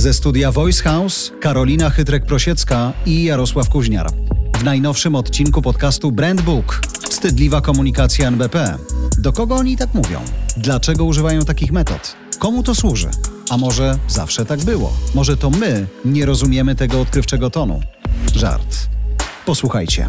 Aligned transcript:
Ze 0.00 0.14
studia 0.14 0.52
Voice 0.52 0.82
House 0.82 1.32
Karolina 1.40 1.90
Chytrek-Prosiecka 1.90 2.92
i 3.06 3.24
Jarosław 3.24 3.68
Kuźniar. 3.68 4.10
W 4.60 4.64
najnowszym 4.64 5.14
odcinku 5.14 5.62
podcastu 5.62 6.12
Brand 6.12 6.42
Book 6.42 6.80
Wstydliwa 7.10 7.60
komunikacja 7.60 8.28
NBP. 8.28 8.78
Do 9.18 9.32
kogo 9.32 9.56
oni 9.56 9.76
tak 9.76 9.94
mówią? 9.94 10.20
Dlaczego 10.56 11.04
używają 11.04 11.44
takich 11.44 11.72
metod? 11.72 12.16
Komu 12.38 12.62
to 12.62 12.74
służy? 12.74 13.08
A 13.50 13.56
może 13.56 13.98
zawsze 14.08 14.44
tak 14.44 14.64
było? 14.64 14.92
Może 15.14 15.36
to 15.36 15.50
my 15.50 15.86
nie 16.04 16.26
rozumiemy 16.26 16.74
tego 16.74 17.00
odkrywczego 17.00 17.50
tonu? 17.50 17.80
Żart. 18.40 18.88
Posłuchajcie. 19.46 20.08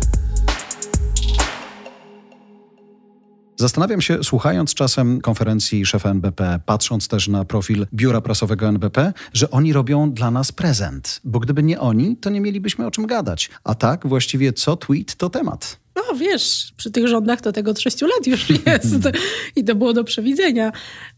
Zastanawiam 3.55 4.01
się, 4.01 4.23
słuchając 4.23 4.73
czasem 4.73 5.21
konferencji 5.21 5.85
szefa 5.85 6.09
NBP, 6.09 6.59
patrząc 6.65 7.07
też 7.07 7.27
na 7.27 7.45
profil 7.45 7.87
biura 7.93 8.21
prasowego 8.21 8.67
NBP, 8.67 9.13
że 9.33 9.51
oni 9.51 9.73
robią 9.73 10.11
dla 10.11 10.31
nas 10.31 10.51
prezent. 10.51 11.19
Bo 11.23 11.39
gdyby 11.39 11.63
nie 11.63 11.79
oni, 11.79 12.17
to 12.17 12.29
nie 12.29 12.41
mielibyśmy 12.41 12.85
o 12.85 12.91
czym 12.91 13.07
gadać. 13.07 13.49
A 13.63 13.75
tak, 13.75 14.07
właściwie 14.07 14.53
co 14.53 14.75
tweet, 14.75 15.15
to 15.15 15.29
temat. 15.29 15.79
No 15.95 16.15
wiesz, 16.15 16.73
przy 16.77 16.91
tych 16.91 17.07
rządach 17.07 17.41
to 17.41 17.51
tego 17.51 17.71
od 17.71 17.79
sześciu 17.79 18.05
lat 18.05 18.27
już 18.27 18.49
jest 18.65 19.09
i 19.55 19.63
to 19.63 19.75
było 19.75 19.93
do 19.93 20.03
przewidzenia. 20.03 20.71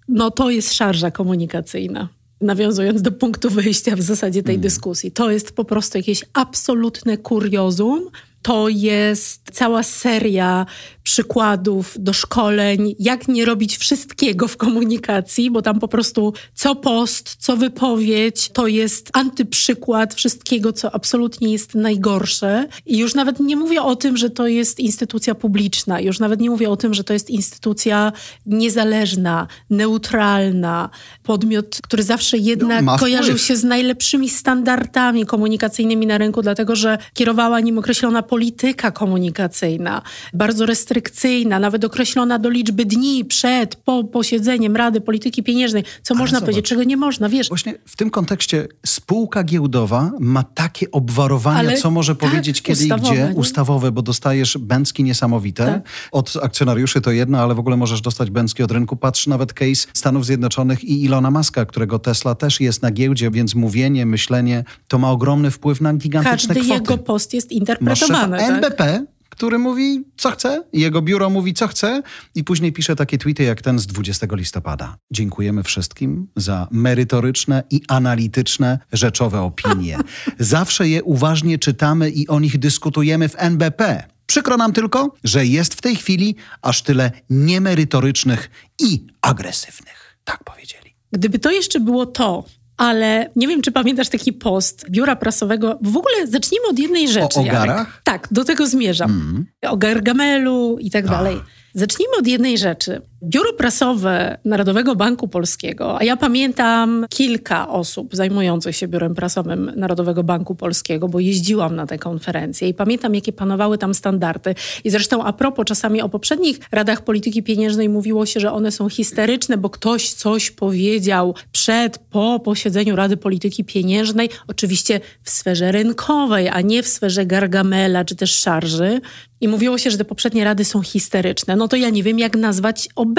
No 0.07 0.31
to 0.31 0.49
jest 0.49 0.73
szarża 0.73 1.11
komunikacyjna 1.11 2.09
nawiązując 2.43 3.01
do 3.01 3.11
punktu 3.11 3.49
wyjścia 3.49 3.95
w 3.95 4.01
zasadzie 4.01 4.43
tej 4.43 4.55
hmm. 4.55 4.61
dyskusji. 4.61 5.11
To 5.11 5.31
jest 5.31 5.51
po 5.55 5.65
prostu 5.65 5.97
jakieś 5.97 6.23
absolutne 6.33 7.17
kuriozum. 7.17 8.09
To 8.43 8.69
jest 8.69 9.41
cała 9.51 9.83
seria 9.83 10.65
przykładów 11.03 11.95
do 11.99 12.13
szkoleń, 12.13 12.95
jak 12.99 13.27
nie 13.27 13.45
robić 13.45 13.77
wszystkiego 13.77 14.47
w 14.47 14.57
komunikacji, 14.57 15.51
bo 15.51 15.61
tam 15.61 15.79
po 15.79 15.87
prostu 15.87 16.33
co 16.53 16.75
post, 16.75 17.35
co 17.39 17.57
wypowiedź, 17.57 18.49
to 18.53 18.67
jest 18.67 19.09
antyprzykład 19.13 20.13
wszystkiego, 20.13 20.73
co 20.73 20.95
absolutnie 20.95 21.51
jest 21.51 21.75
najgorsze. 21.75 22.67
I 22.85 22.97
już 22.97 23.15
nawet 23.15 23.39
nie 23.39 23.55
mówię 23.55 23.81
o 23.81 23.95
tym, 23.95 24.17
że 24.17 24.29
to 24.29 24.47
jest 24.47 24.79
instytucja 24.79 25.35
publiczna, 25.35 25.99
już 25.99 26.19
nawet 26.19 26.39
nie 26.39 26.49
mówię 26.49 26.69
o 26.69 26.77
tym, 26.77 26.93
że 26.93 27.03
to 27.03 27.13
jest 27.13 27.29
instytucja 27.29 28.11
niezależna, 28.45 29.47
neutralna, 29.69 30.89
podmiot, 31.23 31.79
który 31.83 32.03
zawsze 32.03 32.37
jednak 32.37 32.85
no, 32.85 32.97
kojarzył 32.97 33.37
się 33.37 33.57
z 33.57 33.63
najlepszymi 33.63 34.29
standardami 34.29 35.25
komunikacyjnymi 35.25 36.07
na 36.07 36.17
rynku, 36.17 36.41
dlatego 36.41 36.75
że 36.75 36.97
kierowała 37.13 37.59
nim 37.59 37.77
określona 37.77 38.23
polityka 38.33 38.91
komunikacyjna, 38.91 40.01
bardzo 40.33 40.65
restrykcyjna 40.65 41.59
nawet 41.59 41.85
określona 41.85 42.39
do 42.39 42.49
liczby 42.49 42.85
dni 42.85 43.25
przed, 43.25 43.75
po 43.75 44.03
posiedzeniem 44.03 44.75
Rady 44.75 45.01
Polityki 45.01 45.43
Pieniężnej, 45.43 45.83
co 46.03 46.13
Ale 46.13 46.19
można 46.19 46.39
zobacz, 46.39 46.45
powiedzieć, 46.45 46.69
czego 46.69 46.83
nie 46.83 46.97
można, 46.97 47.29
wiesz. 47.29 47.47
Właśnie 47.49 47.73
w 47.85 47.95
tym 47.95 48.09
kontekście 48.09 48.67
spółka 48.85 49.43
giełdowa 49.43 50.11
ma 50.19 50.43
takie 50.43 50.91
obwarowania, 50.91 51.59
Ale 51.59 51.77
co 51.77 51.91
może 51.91 52.15
tak, 52.15 52.29
powiedzieć 52.29 52.61
kiedy 52.61 52.85
i 52.85 52.89
gdzie, 52.89 53.13
nie? 53.13 53.33
ustawowe, 53.35 53.91
bo 53.91 54.01
dostajesz 54.01 54.57
bęcki 54.57 55.03
niesamowite. 55.03 55.65
Tak. 55.65 55.81
Od 56.11 56.33
akcjonariuszy 56.41 57.01
to 57.01 57.11
jedno, 57.11 57.39
ale 57.39 57.55
w 57.55 57.59
ogóle 57.59 57.77
możesz 57.77 58.01
dostać 58.01 58.29
bęcki 58.29 58.63
od 58.63 58.71
rynku. 58.71 58.95
Patrz 58.95 59.27
nawet 59.27 59.53
case 59.53 59.87
Stanów 59.93 60.25
Zjednoczonych 60.25 60.83
i 60.83 61.03
Ilona 61.03 61.31
Maska, 61.31 61.65
którego 61.65 61.99
Tesla 61.99 62.35
też 62.35 62.59
jest 62.59 62.81
na 62.81 62.91
giełdzie, 62.91 63.31
więc 63.31 63.55
mówienie, 63.55 64.05
myślenie 64.05 64.63
to 64.87 64.97
ma 64.97 65.11
ogromny 65.11 65.51
wpływ 65.51 65.81
na 65.81 65.93
gigantyczne 65.93 66.37
Każdy 66.37 66.53
kwoty. 66.53 66.73
jego 66.73 66.97
post 66.97 67.33
jest 67.33 67.51
interpretowany. 67.51 68.22
Tak? 68.27 68.49
NBP 68.49 69.05
który 69.33 69.59
mówi, 69.59 70.03
co 70.17 70.31
chce, 70.31 70.63
jego 70.73 71.01
biuro 71.01 71.29
mówi, 71.29 71.53
co 71.53 71.67
chce, 71.67 72.03
i 72.35 72.43
później 72.43 72.71
pisze 72.73 72.95
takie 72.95 73.17
tweety 73.17 73.43
jak 73.43 73.61
ten 73.61 73.79
z 73.79 73.87
20 73.87 74.27
listopada. 74.31 74.97
Dziękujemy 75.11 75.63
wszystkim 75.63 76.27
za 76.35 76.67
merytoryczne 76.71 77.63
i 77.69 77.81
analityczne, 77.87 78.79
rzeczowe 78.91 79.41
opinie. 79.41 79.97
Zawsze 80.39 80.87
je 80.87 81.03
uważnie 81.03 81.59
czytamy 81.59 82.09
i 82.09 82.27
o 82.27 82.39
nich 82.39 82.59
dyskutujemy 82.59 83.29
w 83.29 83.35
NBP. 83.37 84.03
Przykro 84.25 84.57
nam 84.57 84.73
tylko, 84.73 85.13
że 85.23 85.45
jest 85.45 85.73
w 85.73 85.81
tej 85.81 85.95
chwili 85.95 86.35
aż 86.61 86.81
tyle 86.81 87.11
niemerytorycznych 87.29 88.49
i 88.79 89.05
agresywnych. 89.21 90.17
Tak 90.23 90.43
powiedzieli. 90.43 90.95
Gdyby 91.11 91.39
to 91.39 91.51
jeszcze 91.51 91.79
było 91.79 92.05
to, 92.05 92.43
ale 92.77 93.29
nie 93.35 93.47
wiem, 93.47 93.61
czy 93.61 93.71
pamiętasz 93.71 94.09
taki 94.09 94.33
post 94.33 94.85
biura 94.89 95.15
prasowego. 95.15 95.79
W 95.81 95.97
ogóle 95.97 96.27
zacznijmy 96.27 96.67
od 96.67 96.79
jednej 96.79 97.07
rzeczy. 97.07 97.39
O? 97.39 97.43
Jarek. 97.43 97.87
Tak, 98.03 98.27
do 98.31 98.43
tego 98.43 98.67
zmierzam. 98.67 99.11
Mm. 99.11 99.45
O 99.61 99.77
Gargamelu 99.77 100.77
i 100.79 100.91
tak 100.91 101.07
dalej. 101.07 101.37
Zacznijmy 101.73 102.17
od 102.17 102.27
jednej 102.27 102.57
rzeczy. 102.57 103.01
Biuro 103.25 103.53
prasowe 103.53 104.37
Narodowego 104.45 104.95
Banku 104.95 105.27
Polskiego, 105.27 105.99
a 105.99 106.03
ja 106.03 106.17
pamiętam 106.17 107.05
kilka 107.09 107.69
osób 107.69 108.15
zajmujących 108.15 108.75
się 108.75 108.87
biurem 108.87 109.15
prasowym 109.15 109.71
Narodowego 109.75 110.23
Banku 110.23 110.55
Polskiego, 110.55 111.07
bo 111.07 111.19
jeździłam 111.19 111.75
na 111.75 111.87
te 111.87 111.97
konferencje 111.97 112.67
i 112.67 112.73
pamiętam, 112.73 113.15
jakie 113.15 113.33
panowały 113.33 113.77
tam 113.77 113.93
standardy. 113.93 114.55
I 114.83 114.89
zresztą 114.89 115.23
a 115.23 115.33
propos 115.33 115.65
czasami 115.65 116.01
o 116.01 116.09
poprzednich 116.09 116.59
radach 116.71 117.01
polityki 117.01 117.43
pieniężnej 117.43 117.89
mówiło 117.89 118.25
się, 118.25 118.39
że 118.39 118.51
one 118.51 118.71
są 118.71 118.89
histeryczne, 118.89 119.57
bo 119.57 119.69
ktoś 119.69 120.13
coś 120.13 120.51
powiedział 120.51 121.35
przed, 121.51 121.97
po 121.97 122.39
posiedzeniu 122.39 122.95
Rady 122.95 123.17
Polityki 123.17 123.63
Pieniężnej, 123.63 124.29
oczywiście 124.47 124.99
w 125.23 125.29
sferze 125.29 125.71
rynkowej, 125.71 126.49
a 126.49 126.61
nie 126.61 126.83
w 126.83 126.87
sferze 126.87 127.25
Gargamela 127.25 128.05
czy 128.05 128.15
też 128.15 128.35
szarży. 128.35 129.01
I 129.41 129.47
mówiło 129.47 129.77
się, 129.77 129.91
że 129.91 129.97
te 129.97 130.05
poprzednie 130.05 130.43
rady 130.43 130.65
są 130.65 130.81
histeryczne. 130.81 131.55
No 131.55 131.67
to 131.67 131.75
ja 131.75 131.89
nie 131.89 132.03
wiem, 132.03 132.19
jak 132.19 132.35
nazwać 132.35 132.89
obecne 132.95 133.12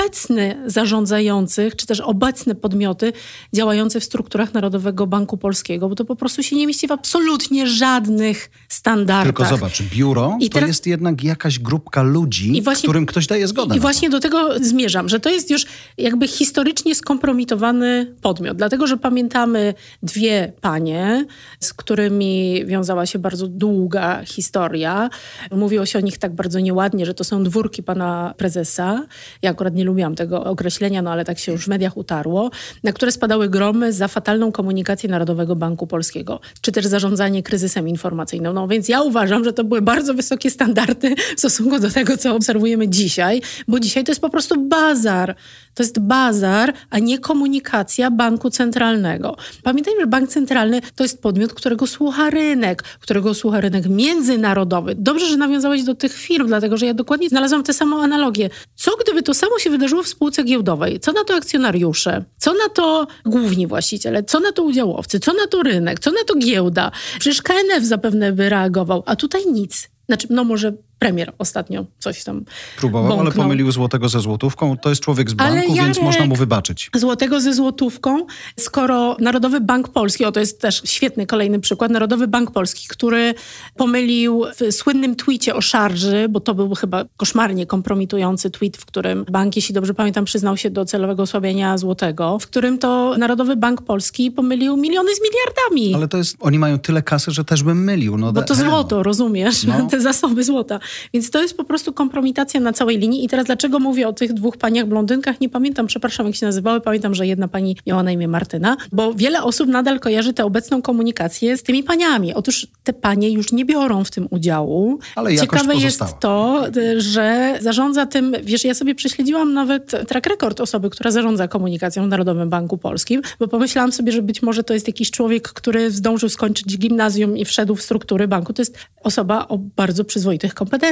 zarządzających, 0.66 1.76
czy 1.76 1.86
też 1.86 2.00
obecne 2.00 2.54
podmioty 2.54 3.12
działające 3.52 4.00
w 4.00 4.04
strukturach 4.04 4.54
Narodowego 4.54 5.06
Banku 5.06 5.36
Polskiego, 5.36 5.88
bo 5.88 5.94
to 5.94 6.04
po 6.04 6.16
prostu 6.16 6.42
się 6.42 6.56
nie 6.56 6.66
mieści 6.66 6.88
w 6.88 6.92
absolutnie 6.92 7.66
żadnych 7.66 8.50
standardach. 8.68 9.24
Tylko 9.24 9.44
zobacz, 9.44 9.82
biuro 9.82 10.36
I 10.40 10.50
to 10.50 10.54
teraz... 10.54 10.68
jest 10.68 10.86
jednak 10.86 11.24
jakaś 11.24 11.58
grupka 11.58 12.02
ludzi, 12.02 12.62
właśnie, 12.62 12.88
którym 12.88 13.06
ktoś 13.06 13.26
daje 13.26 13.48
zgodę. 13.48 13.76
I 13.76 13.80
właśnie 13.80 14.10
do 14.10 14.20
tego 14.20 14.48
zmierzam, 14.60 15.08
że 15.08 15.20
to 15.20 15.30
jest 15.30 15.50
już 15.50 15.66
jakby 15.98 16.28
historycznie 16.28 16.94
skompromitowany 16.94 18.14
podmiot, 18.22 18.56
dlatego 18.56 18.86
że 18.86 18.96
pamiętamy 18.96 19.74
dwie 20.02 20.52
panie, 20.60 21.26
z 21.60 21.72
którymi 21.72 22.64
wiązała 22.66 23.06
się 23.06 23.18
bardzo 23.18 23.46
długa 23.48 24.24
historia. 24.24 25.10
Mówiło 25.50 25.86
się 25.86 25.98
o 25.98 26.02
nich 26.02 26.18
tak 26.18 26.34
bardzo 26.34 26.60
nieładnie, 26.60 27.06
że 27.06 27.14
to 27.14 27.24
są 27.24 27.44
dwórki 27.44 27.82
pana 27.82 28.34
prezesa. 28.36 29.06
Ja 29.42 29.50
akurat 29.50 29.74
nie 29.74 29.83
lubiłam 29.84 30.14
tego 30.14 30.44
określenia, 30.44 31.02
no 31.02 31.12
ale 31.12 31.24
tak 31.24 31.38
się 31.38 31.52
już 31.52 31.64
w 31.64 31.68
mediach 31.68 31.96
utarło, 31.96 32.50
na 32.82 32.92
które 32.92 33.12
spadały 33.12 33.48
gromy 33.48 33.92
za 33.92 34.08
fatalną 34.08 34.52
komunikację 34.52 35.08
Narodowego 35.08 35.56
Banku 35.56 35.86
Polskiego, 35.86 36.40
czy 36.60 36.72
też 36.72 36.86
zarządzanie 36.86 37.42
kryzysem 37.42 37.88
informacyjnym. 37.88 38.54
No 38.54 38.68
więc 38.68 38.88
ja 38.88 39.02
uważam, 39.02 39.44
że 39.44 39.52
to 39.52 39.64
były 39.64 39.82
bardzo 39.82 40.14
wysokie 40.14 40.50
standardy 40.50 41.14
w 41.36 41.38
stosunku 41.38 41.78
do 41.78 41.90
tego, 41.90 42.16
co 42.16 42.34
obserwujemy 42.34 42.88
dzisiaj, 42.88 43.42
bo 43.68 43.80
dzisiaj 43.80 44.04
to 44.04 44.12
jest 44.12 44.20
po 44.20 44.30
prostu 44.30 44.60
bazar. 44.60 45.36
To 45.74 45.82
jest 45.82 45.98
bazar, 45.98 46.72
a 46.90 46.98
nie 46.98 47.18
komunikacja 47.18 48.10
banku 48.10 48.50
centralnego. 48.50 49.36
Pamiętajmy, 49.62 50.00
że 50.00 50.06
bank 50.06 50.28
centralny 50.28 50.80
to 50.96 51.04
jest 51.04 51.22
podmiot, 51.22 51.52
którego 51.52 51.86
słucha 51.86 52.30
rynek, 52.30 52.82
którego 52.82 53.34
słucha 53.34 53.60
rynek 53.60 53.88
międzynarodowy. 53.88 54.94
Dobrze, 54.94 55.26
że 55.26 55.36
nawiązałeś 55.36 55.82
do 55.82 55.94
tych 55.94 56.12
firm, 56.14 56.46
dlatego 56.46 56.76
że 56.76 56.86
ja 56.86 56.94
dokładnie 56.94 57.28
znalazłam 57.28 57.62
tę 57.62 57.72
samą 57.72 58.02
analogię. 58.02 58.50
Co 58.74 58.90
gdyby 59.04 59.22
to 59.22 59.34
samo 59.34 59.58
się 59.58 59.70
wydarzyło 59.74 60.02
w 60.02 60.08
spółce 60.08 60.44
giełdowej? 60.44 61.00
Co 61.00 61.12
na 61.12 61.24
to 61.24 61.34
akcjonariusze? 61.34 62.24
Co 62.38 62.52
na 62.52 62.68
to 62.68 63.06
główni 63.26 63.66
właściciele? 63.66 64.22
Co 64.22 64.40
na 64.40 64.52
to 64.52 64.62
udziałowcy? 64.62 65.20
Co 65.20 65.32
na 65.32 65.46
to 65.46 65.62
rynek? 65.62 66.00
Co 66.00 66.10
na 66.10 66.24
to 66.26 66.34
giełda? 66.34 66.90
Przecież 67.20 67.42
KNF 67.42 67.84
zapewne 67.84 68.32
by 68.32 68.48
reagował, 68.48 69.02
a 69.06 69.16
tutaj 69.16 69.46
nic. 69.46 69.90
Znaczy, 70.06 70.26
no 70.30 70.44
może 70.44 70.72
premier 71.04 71.32
ostatnio 71.38 71.84
coś 71.98 72.24
tam 72.24 72.44
Próbował, 72.78 73.08
bąknął. 73.08 73.26
ale 73.26 73.34
pomylił 73.34 73.72
złotego 73.72 74.08
ze 74.08 74.20
złotówką. 74.20 74.76
To 74.76 74.88
jest 74.88 75.02
człowiek 75.02 75.30
z 75.30 75.34
banku, 75.34 75.54
Jarek, 75.54 75.84
więc 75.84 76.00
można 76.00 76.26
mu 76.26 76.34
wybaczyć. 76.34 76.90
Złotego 76.94 77.40
ze 77.40 77.54
złotówką, 77.54 78.26
skoro 78.60 79.16
Narodowy 79.20 79.60
Bank 79.60 79.88
Polski, 79.88 80.24
o 80.24 80.32
to 80.32 80.40
jest 80.40 80.60
też 80.60 80.82
świetny 80.84 81.26
kolejny 81.26 81.60
przykład, 81.60 81.90
Narodowy 81.90 82.28
Bank 82.28 82.50
Polski, 82.50 82.88
który 82.88 83.34
pomylił 83.76 84.44
w 84.60 84.74
słynnym 84.74 85.16
tweetie 85.16 85.54
o 85.54 85.60
szarży, 85.60 86.26
bo 86.28 86.40
to 86.40 86.54
był 86.54 86.74
chyba 86.74 87.04
koszmarnie 87.16 87.66
kompromitujący 87.66 88.50
tweet, 88.50 88.76
w 88.76 88.84
którym 88.84 89.24
bank, 89.30 89.56
jeśli 89.56 89.74
dobrze 89.74 89.94
pamiętam, 89.94 90.24
przyznał 90.24 90.56
się 90.56 90.70
do 90.70 90.84
celowego 90.84 91.22
osłabienia 91.22 91.78
złotego, 91.78 92.38
w 92.38 92.46
którym 92.46 92.78
to 92.78 93.14
Narodowy 93.18 93.56
Bank 93.56 93.82
Polski 93.82 94.30
pomylił 94.30 94.76
miliony 94.76 95.10
z 95.14 95.20
miliardami. 95.22 95.94
Ale 95.94 96.08
to 96.08 96.16
jest, 96.16 96.36
oni 96.40 96.58
mają 96.58 96.78
tyle 96.78 97.02
kasy, 97.02 97.30
że 97.30 97.44
też 97.44 97.62
bym 97.62 97.84
mylił. 97.84 98.18
No 98.18 98.32
bo 98.32 98.42
to 98.42 98.54
złoto, 98.54 99.02
rozumiesz? 99.02 99.64
No. 99.64 99.86
Te 99.90 100.00
zasoby 100.00 100.44
złota. 100.44 100.80
Więc 101.14 101.30
to 101.30 101.42
jest 101.42 101.56
po 101.56 101.64
prostu 101.64 101.92
kompromitacja 101.92 102.60
na 102.60 102.72
całej 102.72 102.98
linii. 102.98 103.24
I 103.24 103.28
teraz 103.28 103.46
dlaczego 103.46 103.78
mówię 103.78 104.08
o 104.08 104.12
tych 104.12 104.32
dwóch 104.32 104.56
paniach 104.56 104.86
blondynkach? 104.86 105.40
Nie 105.40 105.48
pamiętam, 105.48 105.86
przepraszam, 105.86 106.26
jak 106.26 106.36
się 106.36 106.46
nazywały. 106.46 106.80
Pamiętam, 106.80 107.14
że 107.14 107.26
jedna 107.26 107.48
pani 107.48 107.76
miała 107.86 108.02
na 108.02 108.12
imię 108.12 108.28
Martyna, 108.28 108.76
bo 108.92 109.14
wiele 109.14 109.42
osób 109.42 109.68
nadal 109.68 110.00
kojarzy 110.00 110.32
tę 110.32 110.44
obecną 110.44 110.82
komunikację 110.82 111.56
z 111.56 111.62
tymi 111.62 111.82
paniami. 111.82 112.34
Otóż 112.34 112.66
te 112.84 112.92
panie 112.92 113.30
już 113.30 113.52
nie 113.52 113.64
biorą 113.64 114.04
w 114.04 114.10
tym 114.10 114.28
udziału. 114.30 114.98
Ale 115.16 115.36
Ciekawe 115.36 115.76
jest 115.76 116.02
to, 116.20 116.64
że 116.96 117.58
zarządza 117.60 118.06
tym, 118.06 118.36
wiesz, 118.42 118.64
ja 118.64 118.74
sobie 118.74 118.94
prześledziłam 118.94 119.52
nawet 119.52 120.08
track 120.08 120.26
record 120.26 120.60
osoby, 120.60 120.90
która 120.90 121.10
zarządza 121.10 121.48
komunikacją 121.48 122.04
w 122.04 122.08
Narodowym 122.08 122.50
Banku 122.50 122.78
Polskim, 122.78 123.22
bo 123.38 123.48
pomyślałam 123.48 123.92
sobie, 123.92 124.12
że 124.12 124.22
być 124.22 124.42
może 124.42 124.64
to 124.64 124.74
jest 124.74 124.86
jakiś 124.86 125.10
człowiek, 125.10 125.48
który 125.48 125.90
zdążył 125.90 126.28
skończyć 126.28 126.78
gimnazjum 126.78 127.36
i 127.36 127.44
wszedł 127.44 127.74
w 127.74 127.82
struktury 127.82 128.28
banku. 128.28 128.52
To 128.52 128.62
jest 128.62 128.78
osoba 129.02 129.48
o 129.48 129.58
bardzo 129.58 130.04
przyzwoitych 130.04 130.54
kompetencjach. 130.54 130.83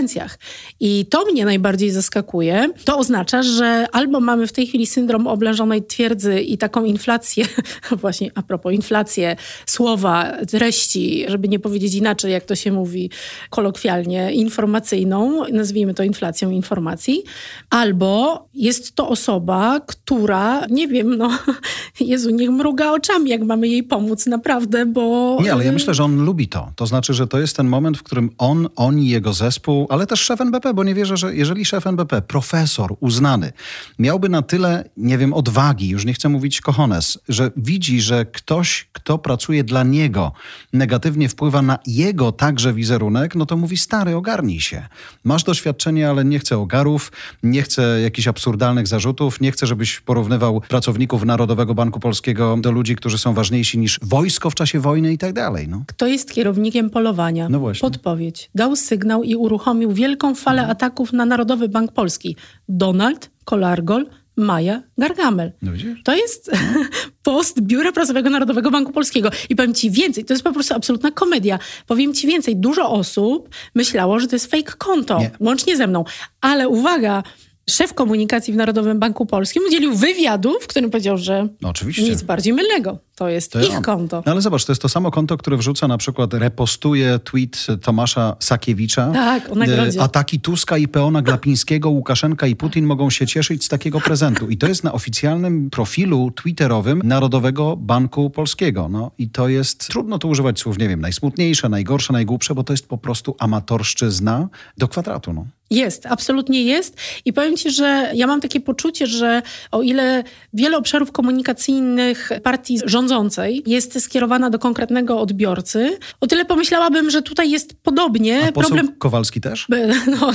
I 0.80 1.06
to 1.10 1.24
mnie 1.24 1.44
najbardziej 1.44 1.90
zaskakuje. 1.90 2.68
To 2.84 2.98
oznacza, 2.98 3.42
że 3.42 3.86
albo 3.92 4.20
mamy 4.20 4.46
w 4.46 4.52
tej 4.52 4.66
chwili 4.66 4.86
syndrom 4.86 5.26
oblężonej 5.26 5.82
twierdzy 5.82 6.40
i 6.40 6.58
taką 6.58 6.84
inflację, 6.84 7.44
właśnie 8.02 8.30
a 8.34 8.42
propos 8.42 8.72
inflację 8.72 9.36
słowa, 9.66 10.32
treści, 10.50 11.24
żeby 11.28 11.48
nie 11.48 11.58
powiedzieć 11.58 11.94
inaczej, 11.94 12.32
jak 12.32 12.44
to 12.44 12.54
się 12.54 12.72
mówi 12.72 13.10
kolokwialnie, 13.50 14.32
informacyjną, 14.32 15.42
nazwijmy 15.52 15.94
to 15.94 16.02
inflacją 16.02 16.50
informacji, 16.50 17.22
albo 17.70 18.44
jest 18.54 18.94
to 18.94 19.08
osoba, 19.08 19.80
która, 19.86 20.66
nie 20.70 20.88
wiem, 20.88 21.16
no, 21.16 21.30
Jezu, 22.00 22.30
niech 22.30 22.50
mruga 22.50 22.92
oczami, 22.92 23.30
jak 23.30 23.42
mamy 23.42 23.68
jej 23.68 23.82
pomóc, 23.82 24.26
naprawdę, 24.26 24.86
bo... 24.86 25.38
Nie, 25.42 25.52
ale 25.52 25.64
ja 25.64 25.72
myślę, 25.72 25.94
że 25.94 26.04
on 26.04 26.24
lubi 26.24 26.48
to. 26.48 26.70
To 26.76 26.86
znaczy, 26.86 27.14
że 27.14 27.26
to 27.26 27.38
jest 27.38 27.56
ten 27.56 27.66
moment, 27.66 27.98
w 27.98 28.02
którym 28.02 28.30
on, 28.38 28.68
oni, 28.76 29.08
jego 29.08 29.32
zespół, 29.32 29.71
ale 29.88 30.06
też 30.06 30.20
szef 30.20 30.40
NBP, 30.40 30.74
bo 30.74 30.84
nie 30.84 30.94
wierzę, 30.94 31.16
że 31.16 31.34
jeżeli 31.34 31.64
szef 31.64 31.86
NBP, 31.86 32.22
profesor 32.22 32.96
uznany, 33.00 33.52
miałby 33.98 34.28
na 34.28 34.42
tyle, 34.42 34.84
nie 34.96 35.18
wiem, 35.18 35.32
odwagi, 35.32 35.88
już 35.88 36.04
nie 36.04 36.14
chcę 36.14 36.28
mówić 36.28 36.60
kochones, 36.60 37.18
że 37.28 37.50
widzi, 37.56 38.00
że 38.00 38.24
ktoś, 38.24 38.88
kto 38.92 39.18
pracuje 39.18 39.64
dla 39.64 39.82
niego, 39.82 40.32
negatywnie 40.72 41.28
wpływa 41.28 41.62
na 41.62 41.78
jego 41.86 42.32
także 42.32 42.72
wizerunek, 42.72 43.34
no 43.34 43.46
to 43.46 43.56
mówi, 43.56 43.76
stary, 43.76 44.16
ogarnij 44.16 44.60
się. 44.60 44.86
Masz 45.24 45.44
doświadczenie, 45.44 46.10
ale 46.10 46.24
nie 46.24 46.38
chcę 46.38 46.58
ogarów, 46.58 47.12
nie 47.42 47.62
chcę 47.62 48.00
jakichś 48.00 48.28
absurdalnych 48.28 48.86
zarzutów, 48.86 49.40
nie 49.40 49.52
chcę, 49.52 49.66
żebyś 49.66 50.00
porównywał 50.00 50.60
pracowników 50.60 51.24
Narodowego 51.24 51.74
Banku 51.74 52.00
Polskiego 52.00 52.56
do 52.60 52.72
ludzi, 52.72 52.96
którzy 52.96 53.18
są 53.18 53.34
ważniejsi 53.34 53.78
niż 53.78 54.00
wojsko 54.02 54.50
w 54.50 54.54
czasie 54.54 54.80
wojny 54.80 55.12
i 55.12 55.18
tak 55.18 55.32
dalej. 55.32 55.68
No. 55.68 55.84
Kto 55.86 56.06
jest 56.06 56.32
kierownikiem 56.32 56.90
polowania? 56.90 57.48
No 57.48 57.60
właśnie. 57.60 57.90
Podpowiedź. 57.90 58.50
Dał 58.54 58.76
sygnał 58.76 59.22
i 59.22 59.34
uruchomił 59.34 59.61
wielką 59.88 60.34
falę 60.34 60.60
mhm. 60.60 60.70
ataków 60.70 61.12
na 61.12 61.26
Narodowy 61.26 61.68
Bank 61.68 61.92
Polski. 61.92 62.36
Donald 62.68 63.30
Kolargol, 63.44 64.06
Maja 64.36 64.82
Gargamel. 64.98 65.52
No 65.62 65.72
to 66.04 66.14
jest 66.14 66.50
post 67.22 67.60
Biura 67.60 67.92
Prasowego 67.92 68.30
Narodowego 68.30 68.70
Banku 68.70 68.92
Polskiego. 68.92 69.30
I 69.48 69.56
powiem 69.56 69.74
ci 69.74 69.90
więcej, 69.90 70.24
to 70.24 70.34
jest 70.34 70.44
po 70.44 70.52
prostu 70.52 70.74
absolutna 70.74 71.10
komedia. 71.10 71.58
Powiem 71.86 72.14
ci 72.14 72.26
więcej, 72.26 72.56
dużo 72.56 72.90
osób 72.90 73.48
myślało, 73.74 74.20
że 74.20 74.28
to 74.28 74.36
jest 74.36 74.50
fake 74.50 74.72
konto, 74.78 75.18
Nie. 75.18 75.30
łącznie 75.40 75.76
ze 75.76 75.86
mną. 75.86 76.04
Ale 76.40 76.68
uwaga, 76.68 77.22
szef 77.70 77.94
komunikacji 77.94 78.54
w 78.54 78.56
Narodowym 78.56 78.98
Banku 78.98 79.26
Polskim 79.26 79.62
udzielił 79.68 79.96
wywiadu, 79.96 80.58
w 80.60 80.66
którym 80.66 80.90
powiedział, 80.90 81.18
że 81.18 81.48
no, 81.60 81.68
oczywiście. 81.68 82.02
nic 82.02 82.22
bardziej 82.22 82.52
mylnego. 82.52 82.98
To 83.14 83.28
jest 83.28 83.52
to 83.52 83.60
ich 83.60 83.72
ja. 83.72 83.80
konto. 83.80 84.22
No 84.26 84.32
ale 84.32 84.40
zobacz, 84.40 84.64
to 84.64 84.72
jest 84.72 84.82
to 84.82 84.88
samo 84.88 85.10
konto, 85.10 85.36
które 85.36 85.56
wrzuca 85.56 85.88
na 85.88 85.98
przykład, 85.98 86.34
repostuje 86.34 87.18
tweet 87.18 87.66
Tomasza 87.82 88.36
Sakiewicza. 88.40 89.10
Tak, 89.12 89.52
o 89.52 89.54
nagrodzie. 89.54 90.02
Ataki 90.02 90.40
Tuska 90.40 90.78
i 90.78 90.88
Peona 90.88 91.22
Glapińskiego, 91.22 91.90
Łukaszenka 91.90 92.46
i 92.46 92.56
Putin 92.56 92.86
mogą 92.86 93.10
się 93.10 93.26
cieszyć 93.26 93.64
z 93.64 93.68
takiego 93.68 94.00
prezentu. 94.00 94.50
I 94.50 94.56
to 94.56 94.68
jest 94.68 94.84
na 94.84 94.92
oficjalnym 94.92 95.70
profilu 95.70 96.30
twitterowym 96.30 97.00
Narodowego 97.04 97.76
Banku 97.76 98.30
Polskiego. 98.30 98.88
No 98.88 99.10
i 99.18 99.30
to 99.30 99.48
jest, 99.48 99.88
trudno 99.88 100.18
tu 100.18 100.28
używać 100.28 100.60
słów, 100.60 100.78
nie 100.78 100.88
wiem, 100.88 101.00
najsmutniejsze, 101.00 101.68
najgorsze, 101.68 102.12
najgłupsze, 102.12 102.54
bo 102.54 102.64
to 102.64 102.72
jest 102.72 102.86
po 102.86 102.98
prostu 102.98 103.36
amatorszczyzna 103.38 104.48
do 104.78 104.88
kwadratu. 104.88 105.32
No. 105.32 105.46
Jest, 105.72 106.06
absolutnie 106.06 106.62
jest. 106.62 106.96
I 107.24 107.32
powiem 107.32 107.56
Ci, 107.56 107.70
że 107.70 108.10
ja 108.14 108.26
mam 108.26 108.40
takie 108.40 108.60
poczucie, 108.60 109.06
że 109.06 109.42
o 109.70 109.82
ile 109.82 110.24
wiele 110.52 110.76
obszarów 110.76 111.12
komunikacyjnych 111.12 112.30
partii 112.42 112.78
rządzącej 112.84 113.62
jest 113.66 114.00
skierowana 114.00 114.50
do 114.50 114.58
konkretnego 114.58 115.20
odbiorcy, 115.20 115.98
o 116.20 116.26
tyle 116.26 116.44
pomyślałabym, 116.44 117.10
że 117.10 117.22
tutaj 117.22 117.50
jest 117.50 117.74
podobnie. 117.82 118.48
A 118.48 118.52
poseł 118.52 118.70
Problem... 118.70 118.96
Kowalski 118.98 119.40
też? 119.40 119.66
No, 120.20 120.32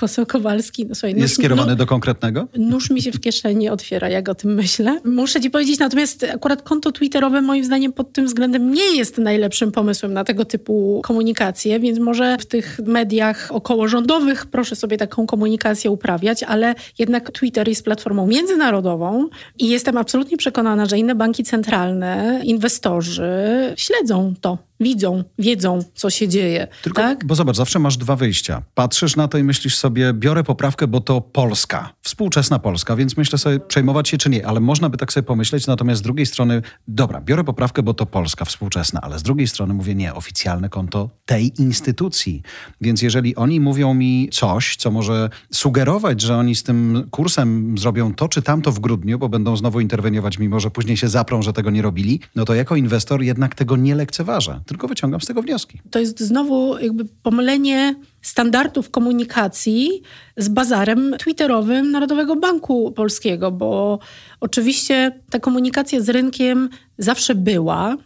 poseł 0.00 0.26
Kowalski, 0.26 0.86
no 0.86 0.94
słuchaj. 0.94 1.20
Jest 1.20 1.34
skierowany 1.34 1.70
no, 1.70 1.76
do 1.76 1.86
konkretnego? 1.86 2.48
Nóż 2.56 2.90
mi 2.90 3.02
się 3.02 3.12
w 3.12 3.20
kieszeni 3.20 3.68
otwiera, 3.68 4.08
jak 4.08 4.28
o 4.28 4.34
tym 4.34 4.54
myślę. 4.54 5.00
Muszę 5.04 5.40
Ci 5.40 5.50
powiedzieć, 5.50 5.78
natomiast 5.78 6.26
akurat 6.34 6.62
konto 6.62 6.92
twitterowe 6.92 7.42
moim 7.42 7.64
zdaniem 7.64 7.92
pod 7.92 8.12
tym 8.12 8.26
względem 8.26 8.74
nie 8.74 8.96
jest 8.96 9.18
najlepszym 9.18 9.72
pomysłem 9.72 10.12
na 10.12 10.24
tego 10.24 10.44
typu 10.44 11.00
komunikację, 11.04 11.80
więc 11.80 11.98
może 11.98 12.36
w 12.40 12.46
tych 12.46 12.80
mediach 12.84 13.48
okołorządowych 13.50 14.46
proszę 14.46 14.63
sobie 14.64 14.96
taką 14.96 15.26
komunikację 15.26 15.90
uprawiać, 15.90 16.42
ale 16.42 16.74
jednak 16.98 17.30
Twitter 17.30 17.68
jest 17.68 17.84
platformą 17.84 18.26
międzynarodową 18.26 19.28
i 19.58 19.68
jestem 19.68 19.96
absolutnie 19.96 20.36
przekonana, 20.36 20.86
że 20.86 20.98
inne 20.98 21.14
banki 21.14 21.44
centralne, 21.44 22.40
inwestorzy 22.44 23.32
śledzą 23.76 24.34
to 24.40 24.58
widzą, 24.80 25.24
wiedzą, 25.38 25.78
co 25.94 26.10
się 26.10 26.28
dzieje. 26.28 26.68
Tylko, 26.82 27.02
tak? 27.02 27.24
Bo 27.24 27.34
zobacz, 27.34 27.56
zawsze 27.56 27.78
masz 27.78 27.96
dwa 27.96 28.16
wyjścia. 28.16 28.62
Patrzysz 28.74 29.16
na 29.16 29.28
to 29.28 29.38
i 29.38 29.44
myślisz 29.44 29.76
sobie, 29.76 30.12
biorę 30.12 30.44
poprawkę, 30.44 30.86
bo 30.86 31.00
to 31.00 31.20
Polska, 31.20 31.92
współczesna 32.02 32.58
Polska, 32.58 32.96
więc 32.96 33.16
myślę 33.16 33.38
sobie, 33.38 33.60
przejmować 33.60 34.08
się 34.08 34.18
czy 34.18 34.30
nie, 34.30 34.46
ale 34.46 34.60
można 34.60 34.88
by 34.88 34.96
tak 34.96 35.12
sobie 35.12 35.24
pomyśleć, 35.24 35.66
natomiast 35.66 35.98
z 35.98 36.02
drugiej 36.02 36.26
strony, 36.26 36.62
dobra, 36.88 37.20
biorę 37.20 37.44
poprawkę, 37.44 37.82
bo 37.82 37.94
to 37.94 38.06
Polska, 38.06 38.44
współczesna, 38.44 39.00
ale 39.00 39.18
z 39.18 39.22
drugiej 39.22 39.48
strony 39.48 39.74
mówię, 39.74 39.94
nie, 39.94 40.14
oficjalne 40.14 40.68
konto 40.68 41.10
tej 41.24 41.52
instytucji. 41.58 42.42
Więc 42.80 43.02
jeżeli 43.02 43.36
oni 43.36 43.60
mówią 43.60 43.94
mi 43.94 44.28
coś, 44.32 44.76
co 44.76 44.90
może 44.90 45.30
sugerować, 45.52 46.20
że 46.20 46.36
oni 46.36 46.54
z 46.54 46.62
tym 46.62 47.08
kursem 47.10 47.78
zrobią 47.78 48.14
to 48.14 48.28
czy 48.28 48.42
tamto 48.42 48.72
w 48.72 48.80
grudniu, 48.80 49.18
bo 49.18 49.28
będą 49.28 49.56
znowu 49.56 49.80
interweniować, 49.80 50.38
mimo 50.38 50.60
że 50.60 50.70
później 50.70 50.96
się 50.96 51.08
zaprą, 51.08 51.42
że 51.42 51.52
tego 51.52 51.70
nie 51.70 51.82
robili, 51.82 52.20
no 52.34 52.44
to 52.44 52.54
jako 52.54 52.76
inwestor 52.76 53.22
jednak 53.22 53.54
tego 53.54 53.76
nie 53.76 53.94
lekceważę 53.94 54.63
tylko 54.66 54.88
wyciągam 54.88 55.20
z 55.20 55.26
tego 55.26 55.42
wnioski. 55.42 55.80
To 55.90 55.98
jest 55.98 56.20
znowu 56.20 56.78
jakby 56.78 57.04
pomylenie 57.22 57.94
standardów 58.22 58.90
komunikacji 58.90 60.02
z 60.36 60.48
bazarem 60.48 61.14
twitterowym 61.18 61.90
Narodowego 61.90 62.36
Banku 62.36 62.92
Polskiego, 62.92 63.50
bo 63.50 63.98
oczywiście 64.40 65.20
ta 65.30 65.38
komunikacja 65.38 66.00
z 66.00 66.08
rynkiem 66.08 66.68
zawsze 66.98 67.34
była. 67.34 67.96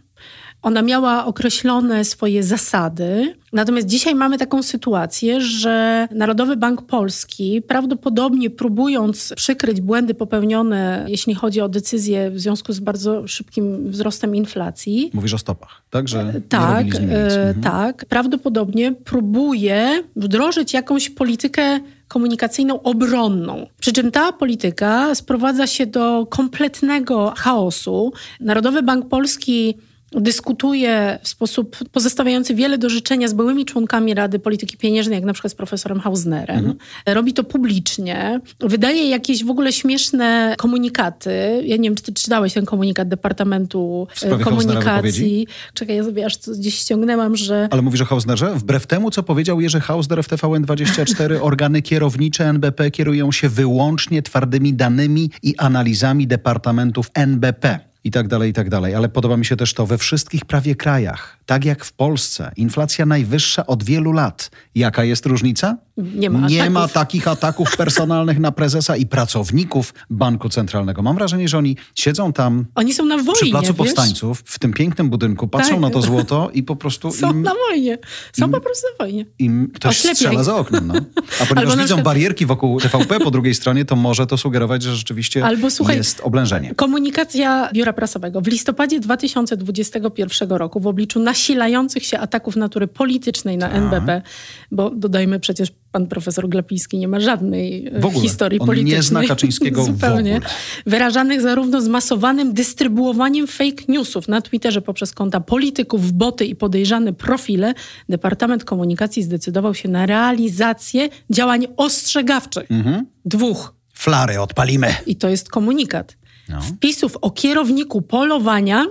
Ona 0.62 0.82
miała 0.82 1.24
określone 1.24 2.04
swoje 2.04 2.42
zasady, 2.42 3.34
natomiast 3.52 3.86
dzisiaj 3.86 4.14
mamy 4.14 4.38
taką 4.38 4.62
sytuację, 4.62 5.40
że 5.40 6.08
Narodowy 6.10 6.56
Bank 6.56 6.82
Polski 6.82 7.62
prawdopodobnie 7.62 8.50
próbując 8.50 9.32
przykryć 9.36 9.80
błędy 9.80 10.14
popełnione, 10.14 11.04
jeśli 11.08 11.34
chodzi 11.34 11.60
o 11.60 11.68
decyzje 11.68 12.30
w 12.30 12.40
związku 12.40 12.72
z 12.72 12.80
bardzo 12.80 13.28
szybkim 13.28 13.90
wzrostem 13.90 14.36
inflacji. 14.36 15.10
Mówisz 15.14 15.34
o 15.34 15.38
stopach, 15.38 15.82
tak? 15.90 16.08
Że 16.08 16.40
tak, 16.48 16.94
e, 16.94 16.98
mhm. 16.98 17.60
tak. 17.62 18.04
Prawdopodobnie 18.04 18.92
próbuje 18.92 20.02
wdrożyć 20.16 20.72
jakąś 20.72 21.10
politykę 21.10 21.80
komunikacyjną 22.08 22.82
obronną. 22.82 23.66
Przy 23.80 23.92
czym 23.92 24.10
ta 24.10 24.32
polityka 24.32 25.14
sprowadza 25.14 25.66
się 25.66 25.86
do 25.86 26.26
kompletnego 26.26 27.32
chaosu. 27.36 28.12
Narodowy 28.40 28.82
Bank 28.82 29.08
Polski 29.08 29.74
dyskutuje 30.12 31.18
w 31.22 31.28
sposób 31.28 31.76
pozostawiający 31.92 32.54
wiele 32.54 32.78
do 32.78 32.90
życzenia 32.90 33.28
z 33.28 33.32
byłymi 33.32 33.64
członkami 33.64 34.14
Rady 34.14 34.38
Polityki 34.38 34.76
Pieniężnej, 34.76 35.14
jak 35.14 35.24
na 35.24 35.32
przykład 35.32 35.52
z 35.52 35.54
profesorem 35.54 36.00
Hausnerem. 36.00 36.58
Mhm. 36.58 36.76
Robi 37.06 37.32
to 37.32 37.44
publicznie. 37.44 38.40
Wydaje 38.60 39.08
jakieś 39.08 39.44
w 39.44 39.50
ogóle 39.50 39.72
śmieszne 39.72 40.54
komunikaty. 40.58 41.62
Ja 41.64 41.76
nie 41.76 41.82
wiem, 41.82 41.94
czy 41.94 42.02
ty 42.02 42.12
czytałeś 42.12 42.52
ten 42.52 42.64
komunikat 42.64 43.08
Departamentu 43.08 44.06
Komunikacji. 44.44 45.46
Czekaj, 45.74 45.96
ja 45.96 46.04
sobie 46.04 46.26
aż 46.26 46.38
gdzieś 46.58 46.74
ściągnęłam, 46.74 47.36
że... 47.36 47.68
Ale 47.70 47.82
mówisz 47.82 48.00
o 48.00 48.04
Hausnerze? 48.04 48.54
Wbrew 48.54 48.86
temu, 48.86 49.10
co 49.10 49.22
powiedział 49.22 49.60
Jerzy 49.60 49.80
Hausner 49.80 50.22
w 50.22 50.28
TVN24, 50.28 51.38
organy 51.42 51.82
kierownicze 51.82 52.48
NBP 52.48 52.90
kierują 52.90 53.32
się 53.32 53.48
wyłącznie 53.48 54.22
twardymi 54.22 54.74
danymi 54.74 55.30
i 55.42 55.56
analizami 55.56 56.26
departamentów 56.26 57.10
NBP 57.14 57.87
i 58.04 58.10
tak 58.10 58.28
dalej, 58.28 58.50
i 58.50 58.52
tak 58.52 58.68
dalej. 58.68 58.94
Ale 58.94 59.08
podoba 59.08 59.36
mi 59.36 59.44
się 59.44 59.56
też 59.56 59.74
to 59.74 59.86
we 59.86 59.98
wszystkich 59.98 60.44
prawie 60.44 60.74
krajach, 60.74 61.37
tak 61.48 61.64
jak 61.64 61.84
w 61.84 61.92
Polsce, 61.92 62.50
inflacja 62.56 63.06
najwyższa 63.06 63.66
od 63.66 63.84
wielu 63.84 64.12
lat. 64.12 64.50
Jaka 64.74 65.04
jest 65.04 65.26
różnica? 65.26 65.76
Nie 65.96 66.30
ma, 66.30 66.48
nie 66.48 66.70
ma 66.70 66.88
takich 66.88 67.28
ataków 67.28 67.76
personalnych 67.76 68.38
na 68.38 68.52
prezesa 68.52 68.96
i 68.96 69.06
pracowników 69.06 69.94
Banku 70.10 70.48
Centralnego. 70.48 71.02
Mam 71.02 71.16
wrażenie, 71.16 71.48
że 71.48 71.58
oni 71.58 71.76
siedzą 71.94 72.32
tam 72.32 72.64
Oni 72.74 72.94
są 72.94 73.04
na 73.04 73.16
wojnie, 73.16 73.32
przy 73.34 73.50
Placu 73.50 73.66
wiesz? 73.66 73.76
Powstańców, 73.76 74.42
w 74.44 74.58
tym 74.58 74.72
pięknym 74.72 75.10
budynku, 75.10 75.48
patrzą 75.48 75.70
Tak. 75.70 75.80
na 75.80 75.90
to 75.90 76.02
złoto 76.02 76.50
i 76.52 76.62
po 76.62 76.76
prostu 76.76 77.10
Są 77.20 77.30
im, 77.30 77.42
na 77.42 77.52
wojnie. 77.68 77.98
Są 78.32 78.46
im- 78.46 78.52
po 78.52 78.60
prostu 78.60 78.86
na 78.98 79.04
wojnie. 79.04 79.24
im 79.38 79.70
ktoś 79.74 79.96
Oślepiaj. 79.96 80.16
strzela 80.16 80.42
za 80.44 80.56
oknem. 80.56 80.86
No. 80.86 80.94
A 81.42 81.46
ponieważ 81.54 81.74
widzą 81.74 81.84
przykład- 81.84 82.04
barierki 82.04 82.46
wokół 82.46 82.80
TVP 82.80 83.20
po 83.20 83.30
drugiej 83.30 83.54
stronie, 83.54 83.84
to 83.84 83.96
może 83.96 84.26
to 84.26 84.36
sugerować, 84.36 84.82
że 84.82 84.96
rzeczywiście 84.96 85.44
Albo 85.44 85.70
słuchaj- 85.70 85.96
jest 85.96 86.20
oblężenie. 86.20 86.74
Komunikacja 86.74 87.70
biura 87.74 87.92
prasowego. 87.92 88.40
W 88.40 88.46
listopadzie 88.46 89.00
2021 89.00 90.50
roku 90.58 90.80
w 90.80 90.86
obliczu 90.86 91.20
nasilających 91.38 92.06
się 92.06 92.18
ataków 92.18 92.56
natury 92.56 92.86
politycznej 92.88 93.56
na 93.58 93.68
Tak. 93.68 93.76
NBP, 93.76 94.22
bo 94.70 94.90
dodajmy 94.90 95.40
przecież 95.40 95.68
pan 95.92 96.06
profesor 96.06 96.48
Glapiński 96.48 96.98
nie 96.98 97.08
ma 97.08 97.20
żadnej 97.20 97.86
e, 97.86 98.00
W 98.00 98.04
ogóle. 98.06 98.22
historii 98.22 98.58
On 98.60 98.64
nie 98.64 98.66
politycznej. 98.66 99.02
zna 99.02 99.24
Kaczyńskiego 99.24 99.84
Zupełnie. 99.92 100.40
Wyrażanych 100.86 101.40
zarówno 101.40 101.80
zmasowanym 101.80 102.52
dystrybuowaniem 102.54 103.46
fake 103.46 103.82
newsów 103.88 104.28
na 104.28 104.40
Twitterze 104.40 104.82
poprzez 104.82 105.12
konta 105.12 105.40
polityków, 105.40 106.12
boty 106.12 106.44
i 106.44 106.54
podejrzane 106.56 107.12
profile, 107.12 107.74
Departament 108.08 108.64
Komunikacji 108.64 109.22
zdecydował 109.22 109.74
się 109.74 109.88
na 109.88 110.06
realizację 110.06 111.08
działań 111.30 111.66
ostrzegawczych. 111.76 112.70
Mhm. 112.70 113.06
Dwóch. 113.24 113.74
Flary 113.94 114.40
odpalimy. 114.40 114.94
I 115.06 115.16
to 115.16 115.28
jest 115.28 115.48
komunikat. 115.48 116.16
No. 116.48 116.60
Wpisów 116.60 117.16
o 117.20 117.30
kierowniku 117.30 118.02
polowania. 118.02 118.86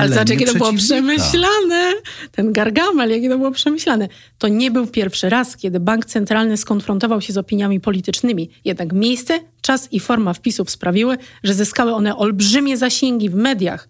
Ale 0.00 0.08
zobacz, 0.08 0.30
jakie 0.30 0.46
to 0.46 0.54
było 0.54 0.72
przemyślane. 0.72 1.92
Ten 2.32 2.52
gargamel, 2.52 3.10
jakie 3.10 3.28
to 3.28 3.38
było 3.38 3.50
przemyślane. 3.50 4.08
To 4.38 4.48
nie 4.48 4.70
był 4.70 4.86
pierwszy 4.86 5.28
raz, 5.28 5.56
kiedy 5.56 5.80
bank 5.80 6.06
centralny 6.06 6.56
skonfrontował 6.56 7.20
się 7.20 7.32
z 7.32 7.38
opiniami 7.38 7.80
politycznymi. 7.80 8.50
Jednak 8.64 8.92
miejsce, 8.92 9.40
czas 9.60 9.92
i 9.92 10.00
forma 10.00 10.34
wpisów 10.34 10.70
sprawiły, 10.70 11.16
że 11.42 11.54
zyskały 11.54 11.94
one 11.94 12.16
olbrzymie 12.16 12.76
zasięgi 12.76 13.30
w 13.30 13.34
mediach. 13.34 13.88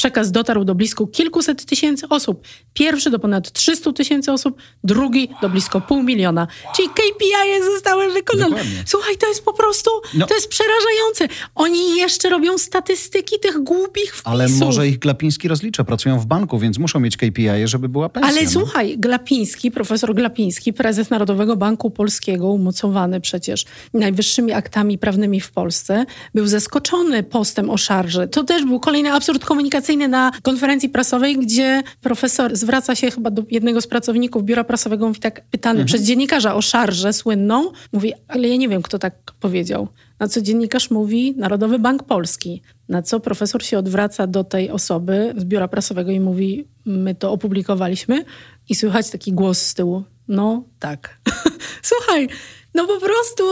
Przekaz 0.00 0.32
dotarł 0.32 0.64
do 0.64 0.74
blisko 0.74 1.06
kilkuset 1.06 1.64
tysięcy 1.64 2.08
osób. 2.08 2.46
Pierwszy 2.74 3.10
do 3.10 3.18
ponad 3.18 3.52
300 3.52 3.92
tysięcy 3.92 4.32
osób, 4.32 4.58
drugi 4.84 5.28
do 5.42 5.48
blisko 5.48 5.80
pół 5.80 6.02
miliona. 6.02 6.46
Czyli 6.76 6.88
KPI 6.88 7.64
zostały 7.74 8.12
wykonane. 8.12 8.50
Dokładnie. 8.50 8.82
Słuchaj, 8.86 9.16
to 9.16 9.28
jest 9.28 9.44
po 9.44 9.52
prostu, 9.52 9.90
No. 10.14 10.26
to 10.26 10.34
jest 10.34 10.48
przerażające. 10.48 11.28
Oni 11.54 11.96
jeszcze 11.96 12.28
robią 12.30 12.58
statystyki 12.58 13.36
tych 13.42 13.58
głupich 13.58 14.10
wpisów. 14.10 14.22
Ale 14.28 14.48
może 14.48 14.88
ich 14.88 14.98
Glapiński 14.98 15.48
rozlicza. 15.48 15.84
Pracują 15.84 16.18
w 16.18 16.26
banku, 16.26 16.58
więc 16.58 16.78
muszą 16.78 17.00
mieć 17.00 17.16
KPI, 17.16 17.48
żeby 17.64 17.88
była 17.88 18.08
pensja. 18.08 18.30
Ale 18.30 18.42
no. 18.42 18.50
słuchaj, 18.50 18.98
Glapiński, 18.98 19.70
profesor 19.70 20.14
Glapiński, 20.14 20.72
prezes 20.72 21.10
Narodowego 21.10 21.56
Banku 21.56 21.90
Polskiego, 21.90 22.48
umocowany 22.48 23.20
przecież 23.20 23.64
najwyższymi 23.94 24.52
aktami 24.52 24.98
prawnymi 24.98 25.40
w 25.40 25.50
Polsce, 25.50 26.06
był 26.34 26.46
zaskoczony 26.46 27.22
postem 27.22 27.70
o 27.70 27.76
szarży. 27.76 28.28
To 28.28 28.44
też 28.44 28.64
był 28.64 28.80
kolejny 28.80 29.12
absurd 29.12 29.44
komunikacyjny 29.44 29.89
na 29.96 30.30
konferencji 30.42 30.88
prasowej, 30.88 31.38
gdzie 31.38 31.82
profesor 32.00 32.56
zwraca 32.56 32.94
się 32.94 33.10
chyba 33.10 33.30
do 33.30 33.42
jednego 33.50 33.80
z 33.80 33.86
pracowników 33.86 34.44
biura 34.44 34.64
prasowego, 34.64 35.08
mówi 35.08 35.20
tak 35.20 35.44
pytany 35.50 35.84
przez 35.84 36.02
dziennikarza 36.02 36.54
o 36.54 36.62
szarżę 36.62 37.12
słynną. 37.12 37.70
Mówi, 37.92 38.12
ale 38.28 38.48
ja 38.48 38.56
nie 38.56 38.68
wiem, 38.68 38.82
kto 38.82 38.98
tak 38.98 39.14
powiedział. 39.40 39.88
Na 40.18 40.28
co 40.28 40.42
dziennikarz 40.42 40.90
mówi 40.90 41.34
Narodowy 41.36 41.78
Bank 41.78 42.02
Polski. 42.02 42.62
Na 42.88 43.02
co 43.02 43.20
profesor 43.20 43.64
się 43.64 43.78
odwraca 43.78 44.26
do 44.26 44.44
tej 44.44 44.70
osoby 44.70 45.34
z 45.36 45.44
biura 45.44 45.68
prasowego 45.68 46.10
i 46.10 46.20
mówi, 46.20 46.68
my 46.86 47.14
to 47.14 47.32
opublikowaliśmy 47.32 48.24
i 48.68 48.74
słychać 48.74 49.10
taki 49.10 49.32
głos 49.32 49.58
z 49.58 49.74
tyłu. 49.74 50.04
No 50.28 50.64
tak. 50.78 51.20
Słuchaj, 51.82 52.28
no 52.74 52.86
po 52.86 53.00
prostu 53.00 53.44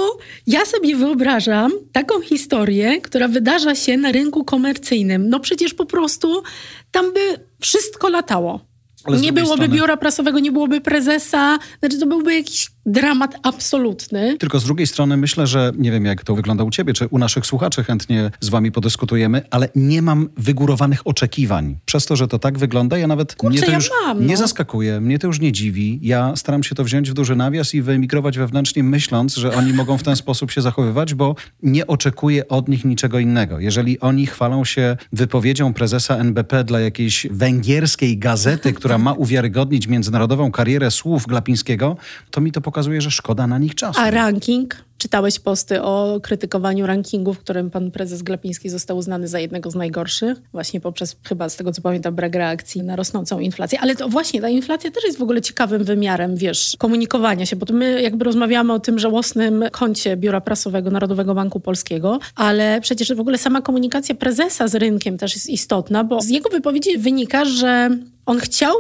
ja 0.47 0.65
sobie 0.65 0.97
wyobrażam 0.97 1.73
taką 1.93 2.21
historię, 2.21 3.01
która 3.01 3.29
wydarza 3.29 3.75
się 3.75 3.97
na 3.97 4.13
rynku 4.13 4.45
komercyjnym. 4.45 5.29
No 5.29 5.41
przecież 5.41 5.75
po 5.75 5.87
prostu 5.87 6.43
tam 6.91 7.13
by 7.13 7.21
wszystko 7.61 8.09
latało. 8.09 8.61
Nie 9.09 9.33
byłoby 9.33 9.63
strony- 9.63 9.75
biura 9.75 9.97
prasowego, 9.97 10.39
nie 10.39 10.53
byłoby 10.53 10.81
prezesa. 10.81 11.59
Znaczy 11.81 11.99
to 11.99 12.07
byłby 12.07 12.35
jakiś 12.35 12.71
dramat 12.89 13.35
absolutny. 13.43 14.37
Tylko 14.39 14.61
z 14.61 14.65
drugiej 14.65 14.87
strony 14.87 15.17
myślę, 15.17 15.47
że 15.47 15.73
nie 15.79 15.93
wiem 15.93 16.05
jak 16.05 16.25
to 16.25 16.35
wygląda 16.35 16.65
u 16.65 16.71
ciebie, 16.71 16.93
czy 16.93 17.07
u 17.07 17.19
naszych 17.19 17.47
słuchaczy 17.47 17.85
chętnie 17.85 18.31
z 18.41 18.49
wami 18.49 18.73
podyskutujemy, 18.73 19.43
ale 19.51 19.69
nie 19.75 20.03
mam 20.03 20.29
wygórowanych 20.37 21.07
oczekiwań. 21.07 21.77
Przez 21.85 22.07
to, 22.07 22.17
że 22.17 22.29
to 22.29 22.39
tak 22.39 22.59
wygląda, 22.59 22.99
ja 22.99 23.07
nawet 23.07 23.35
Kurczę, 23.35 23.51
mnie 23.51 23.61
to 23.63 23.71
ja 23.71 23.77
już 23.77 23.91
mam, 24.05 24.27
nie 24.27 24.35
no. 24.35 24.37
zaskakuje, 24.37 25.01
mnie 25.01 25.19
to 25.19 25.27
już 25.27 25.41
nie 25.41 25.53
dziwi. 25.53 25.99
Ja 26.03 26.37
staram 26.37 26.63
się 26.63 26.75
to 26.75 26.85
wziąć 26.85 27.11
w 27.11 27.15
duży 27.15 27.37
nawias 27.37 27.75
i 27.75 27.83
wyemigrować 27.83 28.39
wewnętrznie, 28.39 28.83
myśląc, 28.83 29.37
że 29.37 29.55
oni 29.55 29.73
mogą 29.73 29.99
w 29.99 30.03
ten 30.03 30.17
sposób 30.25 30.51
się 30.51 30.63
zachowywać, 30.63 31.15
bo 31.15 31.35
nie 31.63 31.87
oczekuję 31.87 32.49
od 32.49 32.69
nich 32.69 32.85
niczego 32.85 33.19
innego. 33.19 33.61
Jeżeli 33.61 34.01
oni 34.01 34.27
chwalą 34.27 34.65
się 34.65 34.97
wypowiedzią 35.13 35.75
prezesa 35.75 36.17
NBP 36.17 36.65
dla 36.65 36.81
jakiejś 36.81 37.27
węgierskiej 37.31 38.19
gazety, 38.19 38.73
która 38.73 38.99
ma 38.99 39.13
uwiarygodnić 39.13 39.87
międzynarodową 39.87 40.53
karierę 40.53 40.91
słów 40.91 41.27
Glapińskiego, 41.27 41.97
to 42.31 42.41
mi 42.41 42.53
to 42.53 42.61
pokazuje, 42.61 42.78
że 42.99 43.11
szkoda 43.11 43.47
na 43.47 43.59
nich 43.59 43.75
czasu. 43.75 44.01
A 44.01 44.11
ranking? 44.11 44.89
Czytałeś 44.99 45.39
posty 45.39 45.83
o 45.83 46.21
krytykowaniu 46.23 46.87
rankingu, 46.87 47.35
w 47.35 47.39
którym 47.39 47.71
pan 47.71 47.91
prezes 47.91 48.23
Glapiński 48.23 48.69
został 48.69 48.97
uznany 48.97 49.29
za 49.29 49.39
jednego 49.41 49.71
z 49.71 49.75
najgorszych, 49.75 50.39
właśnie 50.53 50.81
poprzez 50.81 51.17
chyba 51.29 51.49
z 51.49 51.57
tego 51.57 51.73
co 51.73 51.83
pamiętam 51.83 52.15
brak 52.15 52.35
reakcji 52.35 52.83
na 52.83 52.97
rosnącą 52.97 53.39
inflację. 53.39 53.81
Ale 53.81 53.97
to 53.97 54.09
właśnie 54.09 54.41
ta 54.41 54.49
inflacja 54.49 54.91
też 54.91 55.05
jest 55.05 55.19
w 55.19 55.23
ogóle 55.23 55.43
ciekawym 55.43 55.85
wymiarem, 55.85 56.37
wiesz, 56.37 56.77
komunikowania 56.79 57.47
się, 57.47 57.57
bo 57.57 57.67
to 57.67 57.75
my 57.75 58.03
jakby 58.03 58.25
rozmawiamy 58.25 58.73
o 58.73 58.81
tym 58.81 58.99
żałosnym 58.99 59.65
koncie 59.73 60.17
Biura 60.17 60.41
Prasowego 60.41 60.91
Narodowego 60.91 61.35
Banku 61.35 61.61
Polskiego, 61.61 62.19
ale 62.35 62.81
przecież 62.81 63.15
w 63.15 63.21
ogóle 63.21 63.39
sama 63.39 63.63
komunikacja 63.63 64.15
prezesa 64.15 64.69
z 64.69 64.75
rynkiem 64.75 65.19
też 65.19 65.35
jest 65.35 65.49
istotna, 65.49 66.05
bo 66.05 66.21
z 66.21 66.29
jego 66.29 66.51
wypowiedzi 66.51 66.99
wynika, 66.99 67.45
że 67.45 67.91
on 68.27 68.39
chciał 68.39 68.75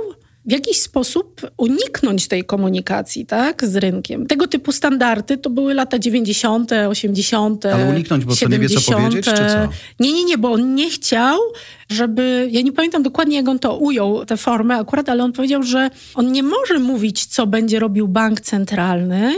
w 0.47 0.53
jakiś 0.53 0.81
sposób 0.81 1.41
uniknąć 1.57 2.29
tej 2.29 2.45
komunikacji, 2.45 3.27
tak, 3.27 3.65
z 3.65 3.77
rynkiem. 3.77 4.27
Tego 4.27 4.47
typu 4.47 4.73
standardy 4.73 5.37
to 5.37 5.51
były 5.51 5.75
lata 5.75 5.99
90., 5.99 6.73
80., 6.73 7.67
Ale 7.67 7.91
uniknąć, 7.91 8.25
bo 8.25 8.37
co, 8.37 8.49
nie 8.49 8.59
wie, 8.59 8.69
co 8.69 8.81
70.. 8.81 8.99
powiedzieć, 8.99 9.27
czy 9.27 9.53
co? 9.53 9.69
Nie, 10.01 10.13
nie, 10.13 10.25
nie, 10.25 10.39
bo 10.39 10.53
on 10.53 10.75
nie 10.75 10.91
chciał, 10.91 11.39
żeby, 11.89 12.49
ja 12.51 12.61
nie 12.61 12.73
pamiętam 12.73 13.03
dokładnie, 13.03 13.37
jak 13.37 13.49
on 13.49 13.59
to 13.59 13.77
ujął, 13.77 14.25
tę 14.25 14.37
formę 14.37 14.77
akurat, 14.77 15.09
ale 15.09 15.25
on 15.25 15.33
powiedział, 15.33 15.63
że 15.63 15.91
on 16.15 16.33
nie 16.33 16.43
może 16.43 16.79
mówić, 16.79 17.27
co 17.27 17.47
będzie 17.47 17.79
robił 17.79 18.09
bank 18.09 18.41
centralny, 18.41 19.35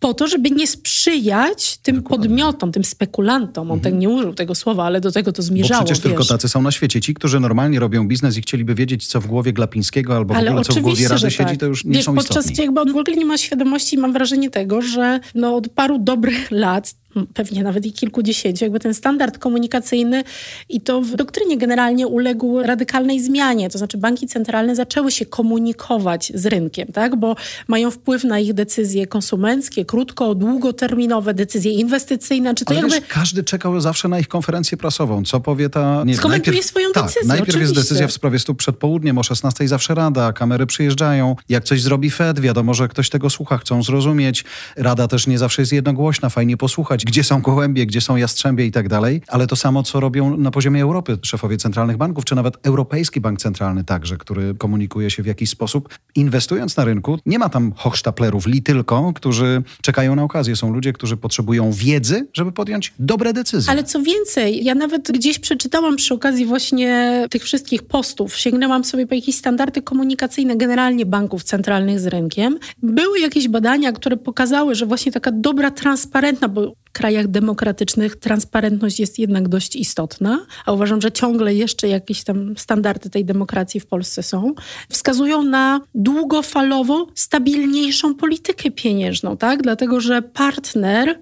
po 0.00 0.14
to, 0.14 0.28
żeby 0.28 0.50
nie 0.50 0.66
sprzyjać 0.66 1.76
tym 1.76 2.02
podmiotom, 2.02 2.72
tym 2.72 2.84
spekulantom. 2.84 3.70
On 3.70 3.80
tak 3.80 3.94
nie 3.94 4.08
użył 4.08 4.34
tego 4.34 4.54
słowa, 4.54 4.84
ale 4.84 5.00
do 5.00 5.12
tego 5.12 5.32
to 5.32 5.42
Bo 5.42 5.46
zmierzało. 5.46 5.84
przecież 5.84 6.02
tylko 6.02 6.18
wiesz. 6.18 6.28
tacy 6.28 6.48
są 6.48 6.62
na 6.62 6.70
świecie. 6.70 7.00
Ci, 7.00 7.14
którzy 7.14 7.40
normalnie 7.40 7.80
robią 7.80 8.08
biznes 8.08 8.36
i 8.36 8.40
chcieliby 8.42 8.74
wiedzieć, 8.74 9.06
co 9.06 9.20
w 9.20 9.26
głowie 9.26 9.52
Glapińskiego 9.52 10.16
albo 10.16 10.34
w 10.34 10.36
Ale 10.36 10.50
ogóle 10.50 10.64
co 10.64 10.72
w 10.72 10.78
głowie 10.80 11.08
Rady 11.08 11.20
że 11.20 11.30
siedzi, 11.30 11.50
tak. 11.50 11.60
to 11.60 11.66
już 11.66 11.84
nie 11.84 11.92
Wiesz, 11.92 12.04
są 12.04 12.14
podczas 12.14 12.44
istotni. 12.44 12.64
jakby 12.64 12.80
on 12.80 12.92
w 12.92 12.96
ogóle 12.96 13.16
nie 13.16 13.24
ma 13.26 13.38
świadomości, 13.38 13.98
mam 13.98 14.12
wrażenie 14.12 14.50
tego, 14.50 14.82
że 14.82 15.20
no 15.34 15.54
od 15.56 15.68
paru 15.68 15.98
dobrych 15.98 16.50
lat, 16.50 16.94
pewnie 17.34 17.62
nawet 17.62 17.86
i 17.86 17.92
kilkudziesięciu, 17.92 18.64
jakby 18.64 18.80
ten 18.80 18.94
standard 18.94 19.38
komunikacyjny 19.38 20.24
i 20.68 20.80
to 20.80 21.02
w 21.02 21.16
doktrynie 21.16 21.58
generalnie 21.58 22.06
uległ 22.06 22.62
radykalnej 22.62 23.20
zmianie. 23.20 23.70
To 23.70 23.78
znaczy 23.78 23.98
banki 23.98 24.26
centralne 24.26 24.76
zaczęły 24.76 25.12
się 25.12 25.26
komunikować 25.26 26.32
z 26.34 26.46
rynkiem, 26.46 26.88
tak? 26.92 27.16
bo 27.16 27.36
mają 27.68 27.90
wpływ 27.90 28.24
na 28.24 28.38
ich 28.38 28.54
decyzje 28.54 29.06
konsumenckie, 29.06 29.84
krótko, 29.84 30.34
długoterminowe, 30.34 31.34
decyzje 31.34 31.72
inwestycyjne. 31.72 32.54
Czy 32.54 32.64
to 32.64 32.70
Ale 32.70 32.80
jakby... 32.80 32.94
wiesz, 32.94 33.08
każdy 33.08 33.44
czekał 33.44 33.80
zawsze 33.80 34.08
na 34.08 34.18
ich 34.18 34.28
konferencję 34.28 34.78
prasową. 34.78 35.24
Co 35.24 35.40
powie 35.40 35.70
ta... 35.70 36.04
Nie, 36.04 36.16
Skomentuje 36.16 36.52
najpierw, 36.52 36.66
swoją 36.66 36.92
tak, 36.92 37.04
decyzję, 37.04 37.28
Najpierw 37.28 37.48
jest 37.48 37.58
oczywiście. 37.58 37.82
decyzja 37.82 38.08
w 38.08 38.12
sprawie 38.12 38.38
stóp 38.38 38.58
przed 38.58 38.76
południem, 38.76 39.18
o 39.18 39.22
16 39.22 39.68
zawsze 39.68 39.94
rada, 39.94 40.32
kamery 40.32 40.66
przyjeżdżają. 40.66 41.36
Jak 41.48 41.64
coś 41.64 41.82
zrobi 41.82 42.10
Fed, 42.10 42.40
wiadomo, 42.40 42.74
że 42.74 42.88
ktoś 42.88 43.10
tego 43.10 43.30
słucha, 43.30 43.58
chcą 43.58 43.82
zrozumieć. 43.82 44.44
Rada 44.76 45.08
też 45.08 45.26
nie 45.26 45.38
zawsze 45.38 45.62
jest 45.62 45.72
jednogłośna, 45.72 46.28
fajnie 46.28 46.56
posłuchać, 46.56 46.99
gdzie 47.04 47.24
są 47.24 47.42
gołębie, 47.42 47.86
gdzie 47.86 48.00
są 48.00 48.16
jastrzębie 48.16 48.66
i 48.66 48.70
tak 48.72 48.88
dalej. 48.88 49.22
Ale 49.28 49.46
to 49.46 49.56
samo, 49.56 49.82
co 49.82 50.00
robią 50.00 50.36
na 50.36 50.50
poziomie 50.50 50.82
Europy 50.82 51.18
szefowie 51.22 51.56
centralnych 51.56 51.96
banków, 51.96 52.24
czy 52.24 52.34
nawet 52.34 52.66
Europejski 52.66 53.20
Bank 53.20 53.38
Centralny 53.38 53.84
także, 53.84 54.16
który 54.16 54.54
komunikuje 54.54 55.10
się 55.10 55.22
w 55.22 55.26
jakiś 55.26 55.50
sposób. 55.50 55.88
Inwestując 56.14 56.76
na 56.76 56.84
rynku, 56.84 57.18
nie 57.26 57.38
ma 57.38 57.48
tam 57.48 57.72
hochsztaplerów, 57.76 58.46
li 58.46 58.62
tylko, 58.62 59.12
którzy 59.12 59.62
czekają 59.82 60.14
na 60.14 60.22
okazję. 60.22 60.56
Są 60.56 60.72
ludzie, 60.72 60.92
którzy 60.92 61.16
potrzebują 61.16 61.72
wiedzy, 61.72 62.28
żeby 62.32 62.52
podjąć 62.52 62.94
dobre 62.98 63.32
decyzje. 63.32 63.72
Ale 63.72 63.84
co 63.84 64.02
więcej, 64.02 64.64
ja 64.64 64.74
nawet 64.74 65.12
gdzieś 65.12 65.38
przeczytałam 65.38 65.96
przy 65.96 66.14
okazji 66.14 66.46
właśnie 66.46 67.26
tych 67.30 67.44
wszystkich 67.44 67.82
postów, 67.82 68.36
sięgnęłam 68.36 68.84
sobie 68.84 69.06
po 69.06 69.14
jakieś 69.14 69.36
standardy 69.36 69.82
komunikacyjne 69.82 70.56
generalnie 70.56 71.06
banków 71.06 71.44
centralnych 71.44 72.00
z 72.00 72.06
rynkiem. 72.06 72.58
Były 72.82 73.20
jakieś 73.20 73.48
badania, 73.48 73.92
które 73.92 74.16
pokazały, 74.16 74.74
że 74.74 74.86
właśnie 74.86 75.12
taka 75.12 75.30
dobra, 75.32 75.70
transparentna, 75.70 76.48
bo 76.48 76.72
krajach 76.92 77.28
demokratycznych 77.28 78.16
transparentność 78.16 79.00
jest 79.00 79.18
jednak 79.18 79.48
dość 79.48 79.76
istotna, 79.76 80.46
a 80.66 80.72
uważam, 80.72 81.00
że 81.00 81.12
ciągle 81.12 81.54
jeszcze 81.54 81.88
jakieś 81.88 82.24
tam 82.24 82.54
standardy 82.56 83.10
tej 83.10 83.24
demokracji 83.24 83.80
w 83.80 83.86
Polsce 83.86 84.22
są, 84.22 84.54
wskazują 84.88 85.42
na 85.42 85.80
długofalowo 85.94 87.06
stabilniejszą 87.14 88.14
politykę 88.14 88.70
pieniężną, 88.70 89.36
tak? 89.36 89.62
Dlatego, 89.62 90.00
że 90.00 90.22
partner 90.22 91.18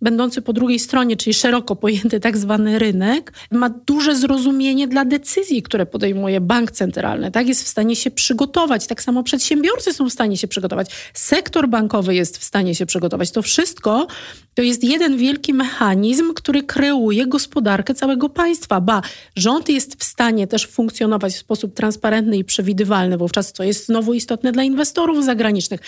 będący 0.00 0.42
po 0.42 0.52
drugiej 0.52 0.78
stronie, 0.78 1.16
czyli 1.16 1.34
szeroko 1.34 1.76
pojęty 1.76 2.20
tak 2.20 2.38
zwany 2.38 2.78
rynek, 2.78 3.32
ma 3.50 3.70
duże 3.70 4.16
zrozumienie 4.16 4.88
dla 4.88 5.04
decyzji, 5.04 5.62
które 5.62 5.86
podejmuje 5.86 6.40
bank 6.40 6.70
centralny. 6.70 7.30
Tak? 7.30 7.48
Jest 7.48 7.64
w 7.64 7.68
stanie 7.68 7.96
się 7.96 8.10
przygotować. 8.10 8.86
Tak 8.86 9.02
samo 9.02 9.22
przedsiębiorcy 9.22 9.92
są 9.92 10.08
w 10.08 10.12
stanie 10.12 10.36
się 10.36 10.48
przygotować. 10.48 10.90
Sektor 11.14 11.68
bankowy 11.68 12.14
jest 12.14 12.38
w 12.38 12.44
stanie 12.44 12.74
się 12.74 12.86
przygotować. 12.86 13.30
To 13.30 13.42
wszystko 13.42 14.06
to 14.54 14.62
jest 14.62 14.84
jeden 14.84 15.16
wielki 15.16 15.54
mechanizm, 15.54 16.34
który 16.34 16.62
kreuje 16.62 17.26
gospodarkę 17.26 17.94
całego 17.94 18.28
państwa. 18.28 18.80
Ba, 18.80 19.02
rząd 19.36 19.68
jest 19.68 20.00
w 20.00 20.04
stanie 20.04 20.46
też 20.46 20.66
funkcjonować 20.66 21.32
w 21.32 21.38
sposób 21.38 21.74
transparentny 21.74 22.36
i 22.36 22.44
przewidywalny, 22.44 23.18
wówczas 23.18 23.52
to 23.52 23.64
jest 23.64 23.86
znowu 23.86 24.14
istotne 24.14 24.52
dla 24.52 24.62
inwestorów 24.62 25.24
zagranicznych. 25.24 25.80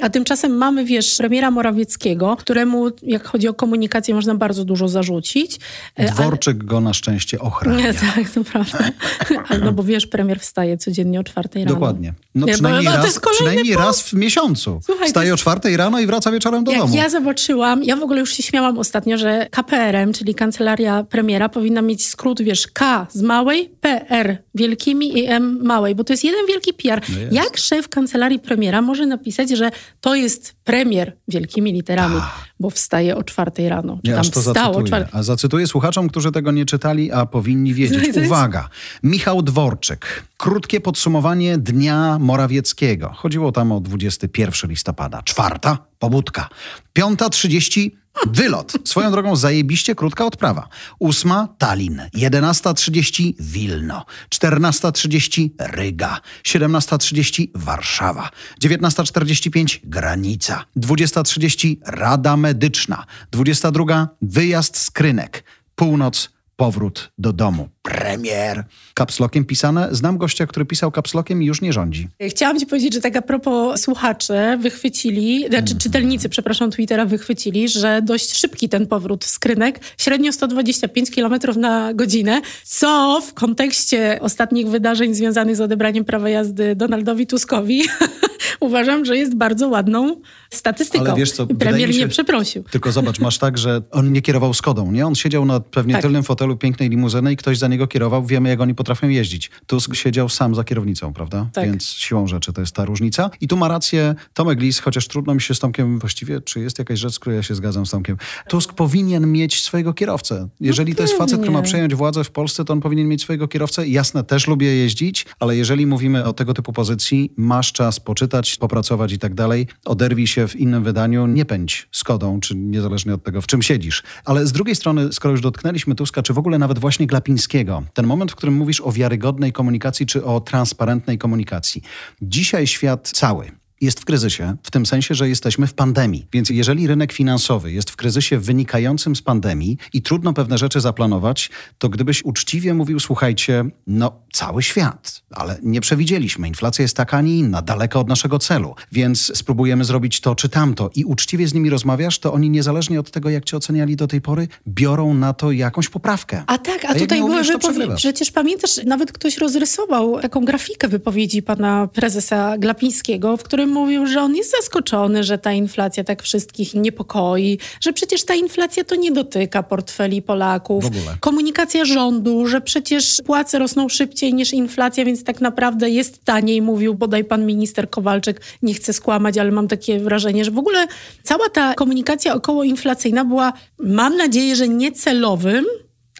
A 0.00 0.10
tymczasem 0.10 0.56
mamy, 0.56 0.84
wiesz, 0.84 1.16
premiera 1.16 1.50
Morawieckiego, 1.50 2.36
któremu, 2.36 2.86
jak 3.02 3.24
chodzi 3.24 3.48
o 3.48 3.54
komunikację, 3.60 4.14
można 4.14 4.34
bardzo 4.34 4.64
dużo 4.64 4.88
zarzucić. 4.88 5.60
E, 5.96 6.12
Dworczyk 6.12 6.56
ale... 6.56 6.64
go 6.64 6.80
na 6.80 6.94
szczęście 6.94 7.38
ochrania. 7.38 7.94
tak, 8.14 8.30
to 8.30 8.44
prawda. 8.44 8.78
no 9.64 9.72
bo 9.72 9.82
wiesz, 9.82 10.06
premier 10.06 10.40
wstaje 10.40 10.76
codziennie 10.76 11.20
o 11.20 11.24
czwartej 11.24 11.64
rano. 11.64 11.74
Dokładnie. 11.74 12.14
No 12.34 12.46
przynajmniej, 12.46 12.94
raz, 12.94 13.20
przynajmniej 13.32 13.76
raz 13.76 14.02
w 14.02 14.12
miesiącu. 14.12 14.80
Słuchaj, 14.84 15.06
Wstaje 15.06 15.28
jest... 15.28 15.40
o 15.40 15.42
czwartej 15.42 15.76
rano 15.76 16.00
i 16.00 16.06
wraca 16.06 16.32
wieczorem 16.32 16.64
do 16.64 16.72
jak 16.72 16.80
domu. 16.80 16.96
ja 16.96 17.08
zobaczyłam, 17.08 17.84
ja 17.84 17.96
w 17.96 18.02
ogóle 18.02 18.20
już 18.20 18.32
się 18.34 18.42
śmiałam 18.42 18.78
ostatnio, 18.78 19.18
że 19.18 19.46
KPRM, 19.50 20.12
czyli 20.12 20.34
Kancelaria 20.34 21.04
Premiera, 21.04 21.48
powinna 21.48 21.82
mieć 21.82 22.06
skrót, 22.06 22.42
wiesz, 22.42 22.66
K 22.66 23.06
z 23.10 23.22
małej, 23.22 23.70
PR 23.80 24.36
wielkimi 24.54 25.18
i 25.18 25.26
M 25.26 25.58
małej, 25.62 25.94
bo 25.94 26.04
to 26.04 26.12
jest 26.12 26.24
jeden 26.24 26.46
wielki 26.46 26.72
PR. 26.74 27.02
No 27.08 27.18
Jak 27.30 27.56
szef 27.56 27.88
Kancelarii 27.88 28.38
Premiera 28.38 28.82
może 28.82 29.06
napisać, 29.06 29.50
że 29.50 29.70
to 30.00 30.14
jest 30.14 30.54
premier 30.64 31.16
wielkimi 31.28 31.72
literami, 31.72 32.16
ah. 32.18 32.49
Bo 32.60 32.70
wstaje 32.70 33.16
o 33.16 33.22
czwartej 33.22 33.68
rano. 33.68 33.98
Nie, 34.04 34.14
tam 34.14 34.24
to 34.24 34.40
wstało 34.40 34.82
czwarte... 34.82 35.16
A 35.16 35.22
zacytuję 35.22 35.66
słuchaczom, 35.66 36.08
którzy 36.08 36.32
tego 36.32 36.52
nie 36.52 36.64
czytali, 36.64 37.12
a 37.12 37.26
powinni 37.26 37.74
wiedzieć. 37.74 38.16
Uwaga! 38.26 38.68
Michał 39.02 39.42
Dworczyk. 39.42 40.24
Krótkie 40.36 40.80
podsumowanie 40.80 41.58
Dnia 41.58 42.18
Morawieckiego. 42.20 43.12
Chodziło 43.14 43.52
tam 43.52 43.72
o 43.72 43.80
21 43.80 44.70
listopada. 44.70 45.22
Czwarta, 45.22 45.78
pobudka. 45.98 46.48
Piąta, 46.92 47.28
30, 47.28 47.96
Wylot. 48.26 48.72
Swoją 48.84 49.10
drogą 49.10 49.36
zajebiście 49.36 49.94
krótka 49.94 50.26
odprawa. 50.26 50.68
Ósma 50.98 51.48
Tallin. 51.58 52.02
11.30 52.14 53.34
Wilno. 53.40 54.04
14.30 54.34 55.48
Ryga. 55.58 56.20
17.30 56.44 57.48
Warszawa. 57.54 58.30
19.45 58.62 59.80
Granica. 59.84 60.64
20.30 60.76 61.76
Rada 61.86 62.36
Medyczna. 62.36 63.06
22 63.32 64.08
Wyjazd 64.22 64.78
z 64.78 64.90
Krynek. 64.90 65.44
Północ 65.74 66.39
powrót 66.60 67.12
do 67.18 67.32
domu. 67.32 67.68
Premier. 67.82 68.64
Kapslokiem 68.94 69.44
pisane. 69.44 69.88
Znam 69.90 70.18
gościa, 70.18 70.46
który 70.46 70.66
pisał 70.66 70.90
kapslokiem 70.90 71.42
i 71.42 71.46
już 71.46 71.60
nie 71.60 71.72
rządzi. 71.72 72.08
Chciałam 72.28 72.58
ci 72.58 72.66
powiedzieć, 72.66 72.94
że 72.94 73.00
tak 73.00 73.16
a 73.16 73.22
propos 73.22 73.80
słuchacze 73.80 74.58
wychwycili, 74.60 75.40
znaczy 75.48 75.70
mm. 75.72 75.78
czytelnicy, 75.78 76.28
przepraszam, 76.28 76.70
Twittera 76.70 77.06
wychwycili, 77.06 77.68
że 77.68 78.02
dość 78.02 78.36
szybki 78.36 78.68
ten 78.68 78.86
powrót 78.86 79.24
z 79.24 79.38
Krynek, 79.38 79.80
średnio 79.98 80.32
125 80.32 81.10
km 81.10 81.34
na 81.56 81.94
godzinę, 81.94 82.40
co 82.64 83.20
w 83.26 83.34
kontekście 83.34 84.18
ostatnich 84.20 84.68
wydarzeń 84.68 85.14
związanych 85.14 85.56
z 85.56 85.60
odebraniem 85.60 86.04
prawa 86.04 86.28
jazdy 86.28 86.76
Donaldowi 86.76 87.26
Tuskowi 87.26 87.82
uważam, 88.60 89.04
że 89.04 89.16
jest 89.16 89.34
bardzo 89.34 89.68
ładną 89.68 90.16
statystyką. 90.54 91.04
Ale 91.04 91.14
wiesz 91.14 91.32
co, 91.32 91.46
Premier 91.46 91.94
się, 91.94 91.98
nie 91.98 92.08
przeprosił. 92.08 92.62
Tylko 92.62 92.92
zobacz, 92.92 93.20
masz 93.20 93.38
tak, 93.38 93.58
że 93.58 93.82
on 93.90 94.12
nie 94.12 94.22
kierował 94.22 94.54
Skodą, 94.54 94.92
nie? 94.92 95.06
On 95.06 95.14
siedział 95.14 95.44
na 95.44 95.60
pewnie 95.60 95.92
tak. 95.92 96.02
tylnym 96.02 96.22
fotelu 96.22 96.56
pięknej 96.56 96.88
limuzyny 96.88 97.32
i 97.32 97.36
ktoś 97.36 97.58
za 97.58 97.68
niego 97.68 97.86
kierował. 97.86 98.26
Wiemy, 98.26 98.48
jak 98.48 98.60
oni 98.60 98.74
potrafią 98.74 99.08
jeździć. 99.08 99.50
Tusk 99.66 99.94
siedział 99.94 100.28
sam 100.28 100.54
za 100.54 100.64
kierownicą, 100.64 101.12
prawda? 101.12 101.46
Tak. 101.52 101.64
Więc 101.64 101.84
siłą 101.84 102.26
rzeczy 102.26 102.52
to 102.52 102.60
jest 102.60 102.74
ta 102.74 102.84
różnica. 102.84 103.30
I 103.40 103.48
tu 103.48 103.56
ma 103.56 103.68
rację 103.68 104.14
Tomek 104.34 104.60
Lis, 104.60 104.78
chociaż 104.78 105.08
trudno 105.08 105.34
mi 105.34 105.40
się 105.40 105.54
z 105.54 105.58
Tomkiem 105.58 105.98
właściwie, 105.98 106.40
czy 106.40 106.60
jest 106.60 106.78
jakaś 106.78 106.98
rzecz, 106.98 107.14
z 107.14 107.18
której 107.18 107.36
ja 107.36 107.42
się 107.42 107.54
zgadzam 107.54 107.86
z 107.86 107.90
Tomkiem. 107.90 108.16
Tusk 108.48 108.72
powinien 108.72 109.32
mieć 109.32 109.62
swojego 109.62 109.94
kierowcę. 109.94 110.48
Jeżeli 110.60 110.92
no 110.92 110.96
to 110.96 111.02
jest 111.02 111.14
facet, 111.14 111.38
który 111.38 111.52
ma 111.52 111.62
przejąć 111.62 111.94
władzę 111.94 112.24
w 112.24 112.30
Polsce, 112.30 112.64
to 112.64 112.72
on 112.72 112.80
powinien 112.80 113.08
mieć 113.08 113.22
swojego 113.22 113.48
kierowcę. 113.48 113.88
Jasne, 113.88 114.24
też 114.24 114.46
lubię 114.46 114.76
jeździć, 114.76 115.26
ale 115.40 115.56
jeżeli 115.56 115.86
mówimy 115.86 116.24
o 116.24 116.32
tego 116.32 116.54
typu 116.54 116.72
pozycji, 116.72 117.32
masz 117.36 117.72
czas 117.72 118.00
poczytać, 118.00 118.56
popracować 118.56 119.12
i 119.12 119.18
tak 119.18 119.34
dalej, 119.34 119.66
oderwij 119.84 120.26
się 120.26 120.39
w 120.48 120.56
innym 120.56 120.84
wydaniu, 120.84 121.26
nie 121.26 121.44
pędź 121.44 121.88
Skodą, 121.92 122.40
czy 122.40 122.56
niezależnie 122.56 123.14
od 123.14 123.24
tego, 123.24 123.40
w 123.40 123.46
czym 123.46 123.62
siedzisz. 123.62 124.02
Ale 124.24 124.46
z 124.46 124.52
drugiej 124.52 124.76
strony, 124.76 125.12
skoro 125.12 125.32
już 125.32 125.40
dotknęliśmy 125.40 125.94
Tuska, 125.94 126.22
czy 126.22 126.32
w 126.32 126.38
ogóle 126.38 126.58
nawet 126.58 126.78
właśnie 126.78 127.06
Glapińskiego, 127.06 127.82
ten 127.94 128.06
moment, 128.06 128.32
w 128.32 128.34
którym 128.34 128.54
mówisz 128.54 128.80
o 128.80 128.92
wiarygodnej 128.92 129.52
komunikacji, 129.52 130.06
czy 130.06 130.24
o 130.24 130.40
transparentnej 130.40 131.18
komunikacji. 131.18 131.82
Dzisiaj 132.22 132.66
świat 132.66 133.10
cały, 133.14 133.59
jest 133.80 134.00
w 134.00 134.04
kryzysie, 134.04 134.56
w 134.62 134.70
tym 134.70 134.86
sensie, 134.86 135.14
że 135.14 135.28
jesteśmy 135.28 135.66
w 135.66 135.74
pandemii. 135.74 136.26
Więc 136.32 136.50
jeżeli 136.50 136.86
rynek 136.86 137.12
finansowy 137.12 137.72
jest 137.72 137.90
w 137.90 137.96
kryzysie 137.96 138.38
wynikającym 138.38 139.16
z 139.16 139.22
pandemii 139.22 139.76
i 139.92 140.02
trudno 140.02 140.32
pewne 140.32 140.58
rzeczy 140.58 140.80
zaplanować, 140.80 141.50
to 141.78 141.88
gdybyś 141.88 142.24
uczciwie 142.24 142.74
mówił, 142.74 143.00
słuchajcie, 143.00 143.64
no 143.86 144.12
cały 144.32 144.62
świat, 144.62 145.22
ale 145.30 145.58
nie 145.62 145.80
przewidzieliśmy. 145.80 146.48
Inflacja 146.48 146.82
jest 146.82 146.96
taka, 146.96 147.16
a 147.16 147.20
nie 147.20 147.38
inna, 147.38 147.62
daleka 147.62 148.00
od 148.00 148.08
naszego 148.08 148.38
celu, 148.38 148.74
więc 148.92 149.36
spróbujemy 149.36 149.84
zrobić 149.84 150.20
to 150.20 150.34
czy 150.34 150.48
tamto 150.48 150.90
i 150.94 151.04
uczciwie 151.04 151.48
z 151.48 151.54
nimi 151.54 151.70
rozmawiasz, 151.70 152.18
to 152.18 152.32
oni 152.32 152.50
niezależnie 152.50 153.00
od 153.00 153.10
tego, 153.10 153.30
jak 153.30 153.44
cię 153.44 153.56
oceniali 153.56 153.96
do 153.96 154.06
tej 154.06 154.20
pory, 154.20 154.48
biorą 154.68 155.14
na 155.14 155.32
to 155.32 155.52
jakąś 155.52 155.88
poprawkę. 155.88 156.42
A 156.46 156.58
tak, 156.58 156.84
a, 156.84 156.88
a 156.88 156.94
tutaj 156.94 157.20
były 157.20 157.42
wypowiedzi. 157.42 157.92
Przecież 157.96 158.30
pamiętasz, 158.30 158.84
nawet 158.84 159.12
ktoś 159.12 159.38
rozrysował 159.38 160.20
taką 160.20 160.44
grafikę 160.44 160.88
wypowiedzi 160.88 161.42
pana 161.42 161.88
prezesa 161.92 162.58
Glapińskiego, 162.58 163.36
w 163.36 163.42
którym 163.42 163.69
mówił, 163.70 164.06
że 164.06 164.20
on 164.20 164.36
jest 164.36 164.50
zaskoczony, 164.50 165.24
że 165.24 165.38
ta 165.38 165.52
inflacja 165.52 166.04
tak 166.04 166.22
wszystkich 166.22 166.74
niepokoi, 166.74 167.58
że 167.80 167.92
przecież 167.92 168.24
ta 168.24 168.34
inflacja 168.34 168.84
to 168.84 168.94
nie 168.94 169.12
dotyka 169.12 169.62
portfeli 169.62 170.22
Polaków. 170.22 170.84
Komunikacja 171.20 171.84
rządu, 171.84 172.46
że 172.46 172.60
przecież 172.60 173.16
płace 173.26 173.58
rosną 173.58 173.88
szybciej 173.88 174.34
niż 174.34 174.52
inflacja, 174.52 175.04
więc 175.04 175.24
tak 175.24 175.40
naprawdę 175.40 175.90
jest 175.90 176.24
taniej, 176.24 176.62
mówił 176.62 176.94
bodaj 176.94 177.24
pan 177.24 177.46
minister 177.46 177.90
Kowalczyk. 177.90 178.40
Nie 178.62 178.74
chcę 178.74 178.92
skłamać, 178.92 179.38
ale 179.38 179.50
mam 179.50 179.68
takie 179.68 180.00
wrażenie, 180.00 180.44
że 180.44 180.50
w 180.50 180.58
ogóle 180.58 180.86
cała 181.22 181.48
ta 181.48 181.74
komunikacja 181.74 182.34
okołoinflacyjna 182.34 183.24
była, 183.24 183.52
mam 183.78 184.16
nadzieję, 184.16 184.56
że 184.56 184.68
niecelowym, 184.68 185.64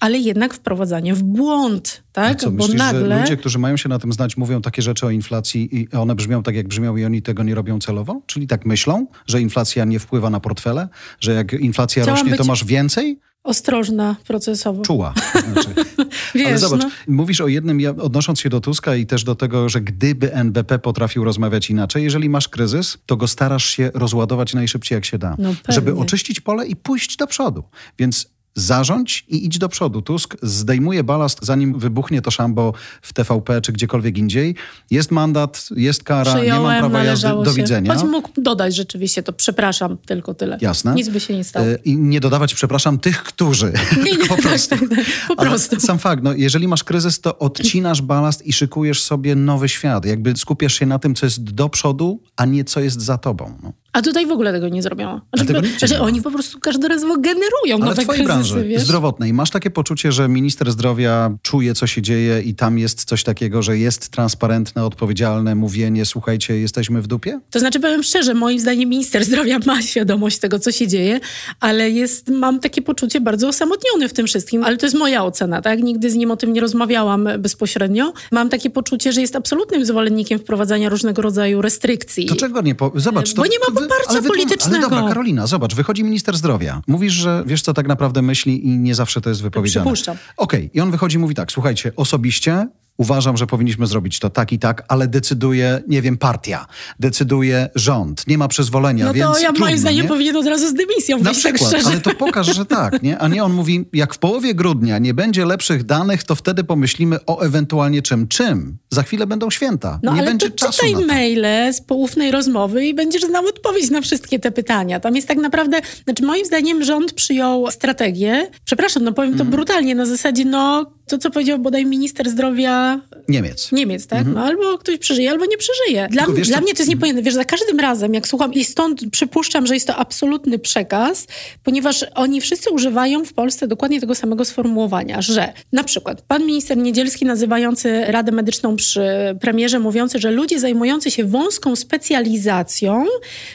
ale 0.00 0.18
jednak 0.18 0.54
wprowadzanie 0.54 1.14
w 1.14 1.22
błąd, 1.22 2.02
tak? 2.12 2.40
Co, 2.40 2.50
Bo 2.50 2.56
myślisz, 2.56 2.78
nagle... 2.78 3.08
że 3.08 3.20
ludzie, 3.20 3.36
którzy 3.36 3.58
mają 3.58 3.76
się 3.76 3.88
na 3.88 3.98
tym 3.98 4.12
znać, 4.12 4.36
mówią 4.36 4.62
takie 4.62 4.82
rzeczy 4.82 5.06
o 5.06 5.10
inflacji 5.10 5.80
i 5.80 5.88
one 5.96 6.14
brzmią 6.14 6.42
tak, 6.42 6.54
jak 6.54 6.68
brzmią 6.68 6.96
i 6.96 7.04
oni 7.04 7.22
tego 7.22 7.42
nie 7.42 7.54
robią 7.54 7.78
celowo? 7.78 8.20
Czyli 8.26 8.46
tak 8.46 8.66
myślą, 8.66 9.06
że 9.26 9.40
inflacja 9.40 9.84
nie 9.84 9.98
wpływa 9.98 10.30
na 10.30 10.40
portfele? 10.40 10.88
Że 11.20 11.32
jak 11.32 11.52
inflacja 11.52 12.02
Chciałam 12.02 12.20
rośnie, 12.20 12.36
to 12.36 12.44
masz 12.44 12.64
więcej? 12.64 13.18
Ostrożna 13.44 14.16
procesowo. 14.26 14.82
Czuła. 14.82 15.14
Znaczy. 15.52 15.68
Wiesz, 16.34 16.46
Ale 16.46 16.58
zobacz, 16.58 16.82
no. 16.82 16.90
mówisz 17.08 17.40
o 17.40 17.48
jednym, 17.48 17.80
ja, 17.80 17.90
odnosząc 17.90 18.40
się 18.40 18.48
do 18.48 18.60
Tuska 18.60 18.96
i 18.96 19.06
też 19.06 19.24
do 19.24 19.34
tego, 19.34 19.68
że 19.68 19.80
gdyby 19.80 20.34
NBP 20.34 20.78
potrafił 20.78 21.24
rozmawiać 21.24 21.70
inaczej, 21.70 22.04
jeżeli 22.04 22.28
masz 22.28 22.48
kryzys, 22.48 22.98
to 23.06 23.16
go 23.16 23.28
starasz 23.28 23.64
się 23.64 23.90
rozładować 23.94 24.54
najszybciej 24.54 24.96
jak 24.96 25.04
się 25.04 25.18
da. 25.18 25.36
No 25.38 25.54
żeby 25.68 25.96
oczyścić 25.96 26.40
pole 26.40 26.66
i 26.66 26.76
pójść 26.76 27.16
do 27.16 27.26
przodu. 27.26 27.64
Więc 27.98 28.30
zarządź 28.54 29.24
i 29.28 29.46
idź 29.46 29.58
do 29.58 29.68
przodu. 29.68 30.02
Tusk 30.02 30.36
zdejmuje 30.42 31.04
balast, 31.04 31.38
zanim 31.42 31.78
wybuchnie 31.78 32.22
to 32.22 32.30
szambo 32.30 32.72
w 33.02 33.12
TVP 33.12 33.60
czy 33.60 33.72
gdziekolwiek 33.72 34.18
indziej. 34.18 34.54
Jest 34.90 35.10
mandat, 35.10 35.68
jest 35.76 36.04
kara, 36.04 36.34
Przyjąłem, 36.34 36.62
nie 36.62 36.68
mam 36.68 36.78
prawa 36.90 37.04
jazdy, 37.04 37.28
do 37.28 37.52
widzenia. 37.52 37.94
Choć 37.94 38.04
mógł 38.04 38.28
dodać 38.36 38.76
rzeczywiście 38.76 39.22
to 39.22 39.32
przepraszam, 39.32 39.98
tylko 39.98 40.34
tyle. 40.34 40.58
Jasne. 40.60 40.94
Nic 40.94 41.08
by 41.08 41.20
się 41.20 41.36
nie 41.36 41.44
stało. 41.44 41.66
E, 41.66 41.74
I 41.84 41.96
nie 41.96 42.20
dodawać 42.20 42.54
przepraszam 42.54 42.98
tych, 42.98 43.22
którzy. 43.22 43.72
Nie, 44.04 44.12
nie, 44.12 44.28
po 44.28 44.36
tak, 44.36 44.42
prostu. 44.42 44.78
Tak, 44.78 44.88
tak, 44.88 45.06
po 45.28 45.36
prostu. 45.36 45.80
sam 45.80 45.98
fakt, 45.98 46.22
no, 46.22 46.32
jeżeli 46.32 46.68
masz 46.68 46.84
kryzys, 46.84 47.20
to 47.20 47.38
odcinasz 47.38 48.02
balast 48.02 48.46
i 48.46 48.52
szykujesz 48.52 49.02
sobie 49.02 49.34
nowy 49.34 49.68
świat. 49.68 50.04
Jakby 50.04 50.36
skupiasz 50.36 50.74
się 50.74 50.86
na 50.86 50.98
tym, 50.98 51.14
co 51.14 51.26
jest 51.26 51.42
do 51.42 51.68
przodu, 51.68 52.22
a 52.36 52.44
nie 52.44 52.64
co 52.64 52.80
jest 52.80 53.00
za 53.00 53.18
tobą. 53.18 53.58
No. 53.62 53.72
A 53.92 54.02
tutaj 54.02 54.26
w 54.26 54.30
ogóle 54.30 54.52
tego 54.52 54.68
nie 54.68 54.82
zrobiono. 54.82 55.20
Znaczy, 55.34 55.52
tego 55.52 55.68
znaczy 55.78 55.94
nie 55.94 56.00
oni 56.00 56.22
po 56.22 56.30
prostu 56.30 56.60
każdorazowo 56.60 57.16
generują 57.16 57.76
Ale 57.76 57.76
w 57.76 57.80
nowe 57.80 58.02
twojej 58.02 58.24
kryzysy, 58.24 58.52
branży 58.52 58.68
wiesz? 58.68 58.82
zdrowotnej 58.82 59.32
masz 59.32 59.50
takie 59.50 59.70
poczucie, 59.70 60.12
że 60.12 60.28
minister 60.28 60.72
zdrowia 60.72 61.36
czuje, 61.42 61.74
co 61.74 61.86
się 61.86 62.02
dzieje 62.02 62.42
i 62.42 62.54
tam 62.54 62.78
jest 62.78 63.04
coś 63.04 63.24
takiego, 63.24 63.62
że 63.62 63.78
jest 63.78 64.08
transparentne, 64.08 64.84
odpowiedzialne 64.84 65.54
mówienie, 65.54 66.04
słuchajcie, 66.04 66.58
jesteśmy 66.58 67.02
w 67.02 67.06
dupie? 67.06 67.40
To 67.50 67.60
znaczy, 67.60 67.80
powiem 67.80 68.02
szczerze, 68.02 68.34
moim 68.34 68.60
zdaniem 68.60 68.88
minister 68.88 69.24
zdrowia 69.24 69.58
ma 69.66 69.82
świadomość 69.82 70.38
tego, 70.38 70.58
co 70.58 70.72
się 70.72 70.88
dzieje, 70.88 71.20
ale 71.60 71.90
jest, 71.90 72.28
mam 72.28 72.60
takie 72.60 72.82
poczucie 72.82 73.20
bardzo 73.20 73.48
osamotniony 73.48 74.08
w 74.08 74.12
tym 74.12 74.26
wszystkim, 74.26 74.64
ale 74.64 74.76
to 74.76 74.86
jest 74.86 74.96
moja 74.96 75.24
ocena, 75.24 75.62
tak? 75.62 75.82
Nigdy 75.82 76.10
z 76.10 76.14
nim 76.14 76.30
o 76.30 76.36
tym 76.36 76.52
nie 76.52 76.60
rozmawiałam 76.60 77.28
bezpośrednio. 77.38 78.12
Mam 78.32 78.48
takie 78.48 78.70
poczucie, 78.70 79.12
że 79.12 79.20
jest 79.20 79.36
absolutnym 79.36 79.84
zwolennikiem 79.84 80.38
wprowadzania 80.38 80.88
różnego 80.88 81.22
rodzaju 81.22 81.62
restrykcji. 81.62 82.26
To 82.26 82.36
czego 82.36 82.62
nie 82.62 82.74
po... 82.74 82.92
Zobacz, 82.94 83.34
to, 83.34 83.42
Bo 83.42 83.48
nie 83.48 83.58
ma 83.58 83.79
poparcia 83.82 84.10
ale 84.10 84.22
politycznego. 84.22 84.86
Ale 84.86 84.96
dobra, 84.96 85.08
Karolina, 85.08 85.46
zobacz, 85.46 85.74
wychodzi 85.74 86.04
minister 86.04 86.36
zdrowia. 86.36 86.82
Mówisz, 86.86 87.12
że 87.12 87.42
wiesz, 87.46 87.62
co 87.62 87.74
tak 87.74 87.88
naprawdę 87.88 88.22
myśli 88.22 88.66
i 88.66 88.78
nie 88.78 88.94
zawsze 88.94 89.20
to 89.20 89.28
jest 89.28 89.42
wypowiedziane. 89.42 89.84
Przypuszczam. 89.84 90.16
Okej, 90.36 90.70
i 90.74 90.80
on 90.80 90.90
wychodzi 90.90 91.16
i 91.16 91.18
mówi 91.18 91.34
tak, 91.34 91.52
słuchajcie, 91.52 91.92
osobiście 91.96 92.68
uważam, 93.00 93.36
że 93.36 93.46
powinniśmy 93.46 93.86
zrobić 93.86 94.18
to 94.18 94.30
tak 94.30 94.52
i 94.52 94.58
tak, 94.58 94.84
ale 94.88 95.08
decyduje, 95.08 95.82
nie 95.88 96.02
wiem, 96.02 96.16
partia, 96.18 96.66
decyduje 97.00 97.68
rząd, 97.74 98.26
nie 98.26 98.38
ma 98.38 98.48
przyzwolenia, 98.48 99.04
No 99.04 99.12
więc 99.14 99.26
to 99.32 99.38
ja 99.38 99.48
trudno, 99.48 99.66
moim 99.66 99.78
zdaniem 99.78 100.02
nie? 100.02 100.08
powinien 100.08 100.36
od 100.36 100.46
razu 100.46 100.68
z 100.68 100.74
dymisją 100.74 101.18
Na 101.18 101.24
wyjść, 101.24 101.42
tak 101.42 101.54
przykład, 101.54 101.72
szczerze. 101.72 101.88
ale 101.90 102.00
to 102.00 102.14
pokaż, 102.14 102.56
że 102.56 102.64
tak, 102.66 103.02
nie? 103.02 103.18
A 103.18 103.28
nie 103.28 103.44
on 103.44 103.52
mówi, 103.52 103.84
jak 103.92 104.14
w 104.14 104.18
połowie 104.18 104.54
grudnia 104.54 104.98
nie 104.98 105.14
będzie 105.14 105.44
lepszych 105.46 105.84
danych, 105.84 106.24
to 106.24 106.34
wtedy 106.34 106.64
pomyślimy 106.64 107.18
o 107.26 107.40
ewentualnie 107.40 108.02
czym. 108.02 108.28
Czym? 108.28 108.78
Za 108.90 109.02
chwilę 109.02 109.26
będą 109.26 109.50
święta. 109.50 110.00
No 110.02 110.12
nie 110.14 110.20
ale 110.20 110.30
będzie 110.30 110.50
to 110.50 110.56
czasu 110.56 110.72
czytaj 110.72 110.92
na 110.92 111.00
to. 111.00 111.06
maile 111.06 111.72
z 111.72 111.80
poufnej 111.80 112.30
rozmowy 112.30 112.86
i 112.86 112.94
będziesz 112.94 113.22
znał 113.22 113.46
odpowiedź 113.46 113.90
na 113.90 114.00
wszystkie 114.00 114.38
te 114.38 114.50
pytania. 114.50 115.00
Tam 115.00 115.16
jest 115.16 115.28
tak 115.28 115.38
naprawdę, 115.38 115.80
znaczy 116.04 116.22
moim 116.24 116.46
zdaniem 116.46 116.84
rząd 116.84 117.12
przyjął 117.12 117.70
strategię, 117.70 118.50
przepraszam, 118.64 119.04
no 119.04 119.12
powiem 119.12 119.30
to 119.32 119.34
Mhm. 119.40 119.50
brutalnie, 119.50 119.94
na 119.94 120.06
zasadzie 120.06 120.44
no 120.44 120.92
to, 121.10 121.18
co 121.18 121.30
powiedział 121.30 121.58
bodaj 121.58 121.86
minister 121.86 122.30
zdrowia 122.30 123.00
Niemiec. 123.28 123.72
Niemiec, 123.72 124.06
tak? 124.06 124.26
No, 124.26 124.44
albo 124.44 124.78
ktoś 124.78 124.98
przeżyje, 124.98 125.30
albo 125.30 125.46
nie 125.46 125.56
przeżyje. 125.56 126.08
Dla, 126.10 126.20
Mhm. 126.22 126.38
Wiesz 126.38 126.48
dla 126.48 126.60
mnie 126.60 126.74
to 126.74 126.78
jest 126.78 126.90
niepojęte. 126.90 127.22
Wiesz, 127.22 127.34
za 127.34 127.44
każdym 127.44 127.80
razem, 127.80 128.14
jak 128.14 128.28
słucham, 128.28 128.52
i 128.54 128.64
stąd 128.64 129.10
przypuszczam, 129.10 129.66
że 129.66 129.74
jest 129.74 129.86
to 129.86 129.96
absolutny 129.96 130.58
przekaz, 130.58 131.26
ponieważ 131.64 132.04
oni 132.14 132.40
wszyscy 132.40 132.70
używają 132.70 133.24
w 133.24 133.32
Polsce 133.32 133.68
dokładnie 133.68 134.00
tego 134.00 134.14
samego 134.14 134.44
sformułowania, 134.44 135.22
że 135.22 135.52
na 135.72 135.84
przykład 135.84 136.22
pan 136.22 136.46
minister 136.46 136.76
Niedzielski 136.76 137.24
nazywający 137.24 138.04
Radę 138.06 138.32
Medyczną 138.32 138.76
przy 138.76 139.02
premierze, 139.40 139.78
mówiący, 139.78 140.18
że 140.18 140.30
ludzie 140.30 140.58
zajmujący 140.60 141.10
się 141.10 141.24
wąską 141.24 141.76
specjalizacją 141.76 143.04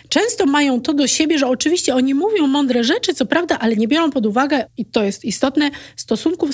często 0.09 0.45
mają 0.45 0.81
to 0.81 0.93
do 0.93 1.07
siebie, 1.07 1.37
że 1.39 1.47
oczywiście 1.47 1.95
oni 1.95 2.13
mówią 2.13 2.47
mądre 2.47 2.83
rzeczy, 2.83 3.13
co 3.13 3.25
prawda, 3.25 3.59
ale 3.59 3.75
nie 3.75 3.87
biorą 3.87 4.11
pod 4.11 4.25
uwagę, 4.25 4.65
i 4.77 4.85
to 4.85 5.03
jest 5.03 5.25
istotne, 5.25 5.71
stosunków 5.95 6.53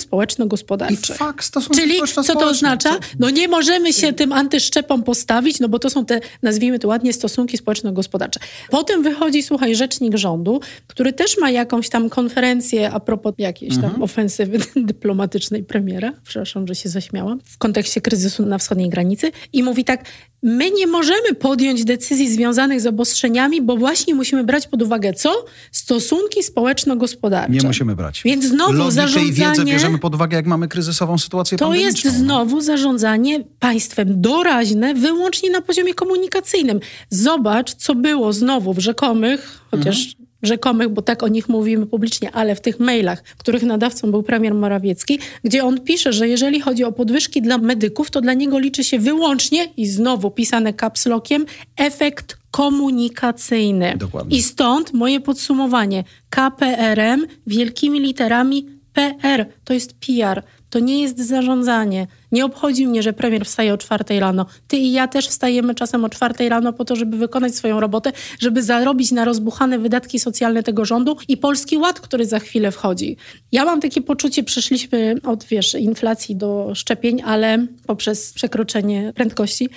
I 0.92 0.96
fakt, 0.96 1.44
stosunki 1.44 1.80
Czyli 1.80 2.00
co 2.06 2.34
to 2.34 2.46
oznacza? 2.46 2.98
No 3.18 3.30
nie 3.30 3.48
możemy 3.48 3.92
się 3.92 4.12
tym 4.12 4.32
antyszczepom 4.32 5.02
postawić, 5.02 5.60
no 5.60 5.68
bo 5.68 5.78
to 5.78 5.90
są 5.90 6.04
te, 6.04 6.20
nazwijmy 6.42 6.78
to 6.78 6.88
ładnie, 6.88 7.12
stosunki 7.12 7.58
społeczno-gospodarcze. 7.58 8.40
Potem 8.70 9.02
wychodzi, 9.02 9.42
słuchaj, 9.42 9.74
rzecznik 9.74 10.16
rządu, 10.16 10.60
który 10.86 11.12
też 11.12 11.38
ma 11.38 11.50
jakąś 11.50 11.88
tam 11.88 12.10
konferencję 12.10 12.90
a 12.90 13.00
propos 13.00 13.32
jakiejś 13.38 13.80
tam 13.80 14.02
ofensywy 14.02 14.58
dyplomatycznej 14.76 15.64
premiera, 15.64 16.12
przepraszam, 16.24 16.66
że 16.66 16.74
się 16.74 16.88
zaśmiałam, 16.88 17.40
w 17.44 17.58
kontekście 17.58 18.00
kryzysu 18.00 18.46
na 18.46 18.58
wschodniej 18.58 18.88
granicy. 18.88 19.32
I 19.52 19.62
mówi 19.62 19.84
tak, 19.84 20.04
my 20.42 20.70
nie 20.70 20.86
możemy 20.86 21.34
podjąć 21.34 21.84
decyzji 21.84 22.28
związanych 22.32 22.80
z 22.80 22.86
obostrzeniami, 22.86 23.62
bo 23.62 23.76
właśnie 23.76 24.14
musimy 24.14 24.44
brać 24.44 24.66
pod 24.66 24.82
uwagę 24.82 25.12
co? 25.12 25.44
Stosunki 25.72 26.42
społeczno-gospodarcze. 26.42 27.52
Nie 27.52 27.66
musimy 27.66 27.96
brać. 27.96 28.22
Więc 28.24 28.44
znowu 28.44 28.72
Logikę 28.72 29.02
i 29.22 29.32
wiedzę 29.32 29.42
zarządzanie- 29.42 29.72
bierzemy 29.72 29.98
pod 29.98 30.14
uwagę, 30.14 30.36
jak 30.36 30.46
mamy 30.46 30.68
kryzysową 30.68 31.18
sytuację 31.18 31.58
To 31.58 31.74
jest 31.74 32.04
no. 32.04 32.10
znowu 32.10 32.60
zarządzanie 32.60 33.44
państwem 33.58 34.20
doraźne 34.20 34.94
wyłącznie 34.94 35.50
na 35.50 35.60
poziomie 35.60 35.94
komunikacyjnym. 35.94 36.80
Zobacz, 37.10 37.74
co 37.74 37.94
było 37.94 38.32
znowu 38.32 38.74
w 38.74 38.78
rzekomych, 38.78 39.60
chociaż 39.70 39.98
Mhm. 39.98 40.21
Rzekomych, 40.42 40.88
bo 40.88 41.02
tak 41.02 41.22
o 41.22 41.28
nich 41.28 41.48
mówimy 41.48 41.86
publicznie, 41.86 42.30
ale 42.30 42.54
w 42.54 42.60
tych 42.60 42.80
mailach, 42.80 43.22
których 43.22 43.62
nadawcą 43.62 44.10
był 44.10 44.22
premier 44.22 44.54
Morawiecki, 44.54 45.18
gdzie 45.44 45.64
on 45.64 45.80
pisze, 45.80 46.12
że 46.12 46.28
jeżeli 46.28 46.60
chodzi 46.60 46.84
o 46.84 46.92
podwyżki 46.92 47.42
dla 47.42 47.58
medyków, 47.58 48.10
to 48.10 48.20
dla 48.20 48.34
niego 48.34 48.58
liczy 48.58 48.84
się 48.84 48.98
wyłącznie, 48.98 49.68
i 49.76 49.86
znowu 49.86 50.30
pisane 50.30 50.74
caps 50.74 51.06
lockiem, 51.06 51.46
efekt 51.76 52.36
komunikacyjny. 52.50 53.94
Dokładnie. 53.96 54.36
I 54.36 54.42
stąd 54.42 54.92
moje 54.92 55.20
podsumowanie. 55.20 56.04
KPRM 56.30 57.26
wielkimi 57.46 58.00
literami 58.00 58.66
PR 58.92 59.46
to 59.64 59.74
jest 59.74 59.94
PR. 59.94 60.42
To 60.72 60.78
nie 60.78 61.02
jest 61.02 61.18
zarządzanie. 61.18 62.06
Nie 62.32 62.44
obchodzi 62.44 62.86
mnie, 62.86 63.02
że 63.02 63.12
premier 63.12 63.46
wstaje 63.46 63.74
o 63.74 63.78
czwartej 63.78 64.20
rano. 64.20 64.46
Ty 64.68 64.76
i 64.76 64.92
ja 64.92 65.08
też 65.08 65.28
wstajemy 65.28 65.74
czasem 65.74 66.04
o 66.04 66.08
czwartej 66.08 66.48
rano 66.48 66.72
po 66.72 66.84
to, 66.84 66.96
żeby 66.96 67.16
wykonać 67.16 67.54
swoją 67.54 67.80
robotę, 67.80 68.12
żeby 68.40 68.62
zarobić 68.62 69.12
na 69.12 69.24
rozbuchane 69.24 69.78
wydatki 69.78 70.18
socjalne 70.18 70.62
tego 70.62 70.84
rządu 70.84 71.16
i 71.28 71.36
Polski 71.36 71.78
Ład, 71.78 72.00
który 72.00 72.26
za 72.26 72.38
chwilę 72.38 72.70
wchodzi. 72.70 73.16
Ja 73.52 73.64
mam 73.64 73.80
takie 73.80 74.00
poczucie, 74.00 74.42
przeszliśmy 74.42 75.14
od, 75.24 75.44
wiesz, 75.44 75.74
inflacji 75.74 76.36
do 76.36 76.72
szczepień, 76.74 77.22
ale 77.24 77.66
poprzez 77.86 78.32
przekroczenie 78.32 79.12
prędkości, 79.14 79.68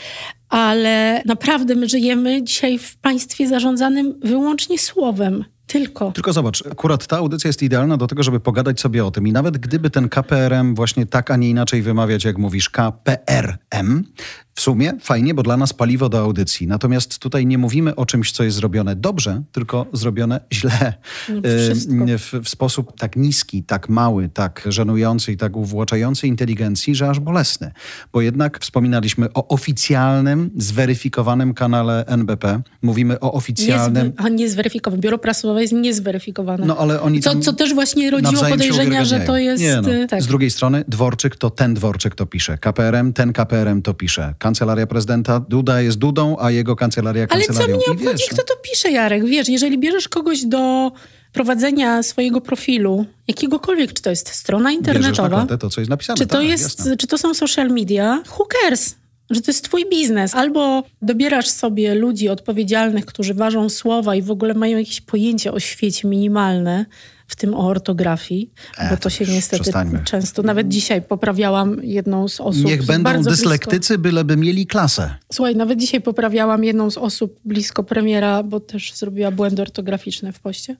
ale 0.49 1.21
naprawdę 1.25 1.75
my 1.75 1.89
żyjemy 1.89 2.43
dzisiaj 2.43 2.77
w 2.77 2.97
państwie 2.97 3.47
zarządzanym 3.47 4.19
wyłącznie 4.23 4.79
słowem. 4.79 5.45
Tylko. 5.67 6.11
Tylko 6.11 6.33
zobacz, 6.33 6.63
akurat 6.71 7.07
ta 7.07 7.17
audycja 7.17 7.47
jest 7.47 7.63
idealna 7.63 7.97
do 7.97 8.07
tego, 8.07 8.23
żeby 8.23 8.39
pogadać 8.39 8.79
sobie 8.79 9.05
o 9.05 9.11
tym. 9.11 9.27
I 9.27 9.31
nawet 9.31 9.57
gdyby 9.57 9.89
ten 9.89 10.09
KPRM 10.09 10.75
właśnie 10.75 11.05
tak, 11.05 11.31
a 11.31 11.35
nie 11.35 11.49
inaczej 11.49 11.81
wymawiać, 11.81 12.25
jak 12.25 12.37
mówisz, 12.37 12.69
KPRM, 12.69 14.03
w 14.55 14.61
sumie 14.61 14.93
fajnie, 15.01 15.33
bo 15.33 15.43
dla 15.43 15.57
nas 15.57 15.73
paliwo 15.73 16.09
do 16.09 16.19
audycji. 16.19 16.67
Natomiast 16.67 17.19
tutaj 17.19 17.45
nie 17.45 17.57
mówimy 17.57 17.95
o 17.95 18.05
czymś, 18.05 18.31
co 18.31 18.43
jest 18.43 18.57
zrobione 18.57 18.95
dobrze, 18.95 19.41
tylko 19.51 19.85
zrobione 19.93 20.41
źle. 20.53 20.93
Wszystko. 21.43 21.95
W, 22.17 22.43
w 22.43 22.49
sposób 22.49 22.99
tak 22.99 23.15
niski, 23.15 23.63
tak 23.63 23.89
mały, 23.89 24.29
tak 24.29 24.63
żenujący 24.69 25.31
i 25.31 25.37
tak 25.37 25.57
uwłaczający 25.57 26.27
inteligencji, 26.27 26.95
że 26.95 27.09
aż 27.09 27.19
bolesny. 27.19 27.71
Bo 28.13 28.21
jednak 28.21 28.59
wspominaliśmy 28.59 29.33
o 29.33 29.47
oficjalnym, 29.47 30.51
zweryfikowanym 30.57 31.53
kanale 31.53 32.05
NBP. 32.05 32.61
Mówimy 32.81 33.19
o 33.19 33.33
oficjalnym... 33.33 34.13
A 34.17 34.29
nie 34.29 34.49
zweryfikowane. 34.49 35.01
Biuro 35.01 35.17
prasowe 35.17 35.61
jest 35.61 35.73
niezweryfikowane. 35.73 36.65
No 36.65 36.77
ale 36.77 37.01
oni 37.01 37.19
co, 37.19 37.39
co 37.39 37.53
też 37.53 37.73
właśnie 37.73 38.11
rodziło 38.11 38.43
podejrzenia, 38.43 39.05
że 39.05 39.19
to 39.19 39.37
jest... 39.37 39.63
Nie, 39.63 39.81
no. 39.81 39.93
y, 39.93 40.07
tak. 40.07 40.21
Z 40.21 40.27
drugiej 40.27 40.51
strony 40.51 40.83
Dworczyk 40.87 41.35
to 41.35 41.49
ten 41.49 41.73
Dworczyk 41.73 42.15
to 42.15 42.25
pisze. 42.25 42.57
KPRM, 42.57 43.13
ten 43.13 43.33
KPRM 43.33 43.81
to 43.81 43.93
pisze. 43.93 44.33
Kancelaria 44.45 44.87
prezydenta 44.87 45.39
Duda 45.39 45.81
jest 45.81 45.97
Dudą, 45.97 46.37
a 46.39 46.51
jego 46.51 46.75
kancelaria 46.75 47.27
Ale 47.29 47.41
co 47.41 47.47
kancelarią. 47.47 47.75
mnie 47.75 47.85
obchodzi, 47.85 48.23
wiesz, 48.23 48.29
kto 48.29 48.43
to 48.43 48.53
pisze, 48.61 48.91
Jarek? 48.91 49.25
Wiesz, 49.25 49.49
jeżeli 49.49 49.77
bierzesz 49.77 50.07
kogoś 50.09 50.45
do 50.45 50.91
prowadzenia 51.33 52.03
swojego 52.03 52.41
profilu, 52.41 53.05
jakiegokolwiek, 53.27 53.93
czy 53.93 54.01
to 54.01 54.09
jest 54.09 54.29
strona 54.29 54.71
internetowa, 54.71 55.45
to, 55.45 55.69
co 55.69 55.81
jest 55.81 55.89
napisane. 55.89 56.17
czy 56.17 56.27
to, 56.27 56.37
tak, 56.37 56.47
jest, 56.47 56.79
jasne. 56.79 56.97
czy 56.97 57.07
to 57.07 57.17
są 57.17 57.33
social 57.33 57.69
media, 57.69 58.23
who 58.37 58.45
cares? 58.45 58.95
Że 59.29 59.41
to 59.41 59.51
jest 59.51 59.63
twój 59.63 59.89
biznes. 59.89 60.35
Albo 60.35 60.83
dobierasz 61.01 61.49
sobie 61.49 61.95
ludzi 61.95 62.29
odpowiedzialnych, 62.29 63.05
którzy 63.05 63.33
ważą 63.33 63.69
słowa 63.69 64.15
i 64.15 64.21
w 64.21 64.31
ogóle 64.31 64.53
mają 64.53 64.77
jakieś 64.77 65.01
pojęcie 65.01 65.51
o 65.51 65.59
świecie 65.59 66.07
minimalne, 66.07 66.85
w 67.27 67.35
tym 67.35 67.53
o 67.53 67.67
ortografii, 67.67 68.51
E, 68.77 68.89
bo 68.89 68.95
to 68.97 69.01
to 69.03 69.09
się 69.09 69.25
niestety 69.25 69.61
przestańmy. 69.63 69.99
często, 70.03 70.43
nawet 70.43 70.67
dzisiaj 70.67 71.01
poprawiałam 71.01 71.79
jedną 71.83 72.27
z 72.27 72.39
osób. 72.39 72.63
Niech 72.65 72.85
będą 72.85 73.03
bardzo 73.03 73.29
blisko- 73.29 73.35
dyslektycy, 73.43 73.97
byleby 73.97 74.37
mieli 74.37 74.67
klasę. 74.67 75.15
Słuchaj, 75.33 75.55
nawet 75.55 75.79
dzisiaj 75.79 76.01
poprawiałam 76.01 76.63
jedną 76.63 76.91
z 76.91 76.97
osób 76.97 77.39
blisko 77.45 77.83
premiera, 77.83 78.43
bo 78.43 78.59
też 78.59 78.93
zrobiła 78.93 79.31
błędy 79.31 79.61
ortograficzne 79.61 80.33
w 80.33 80.39
poście. 80.39 80.75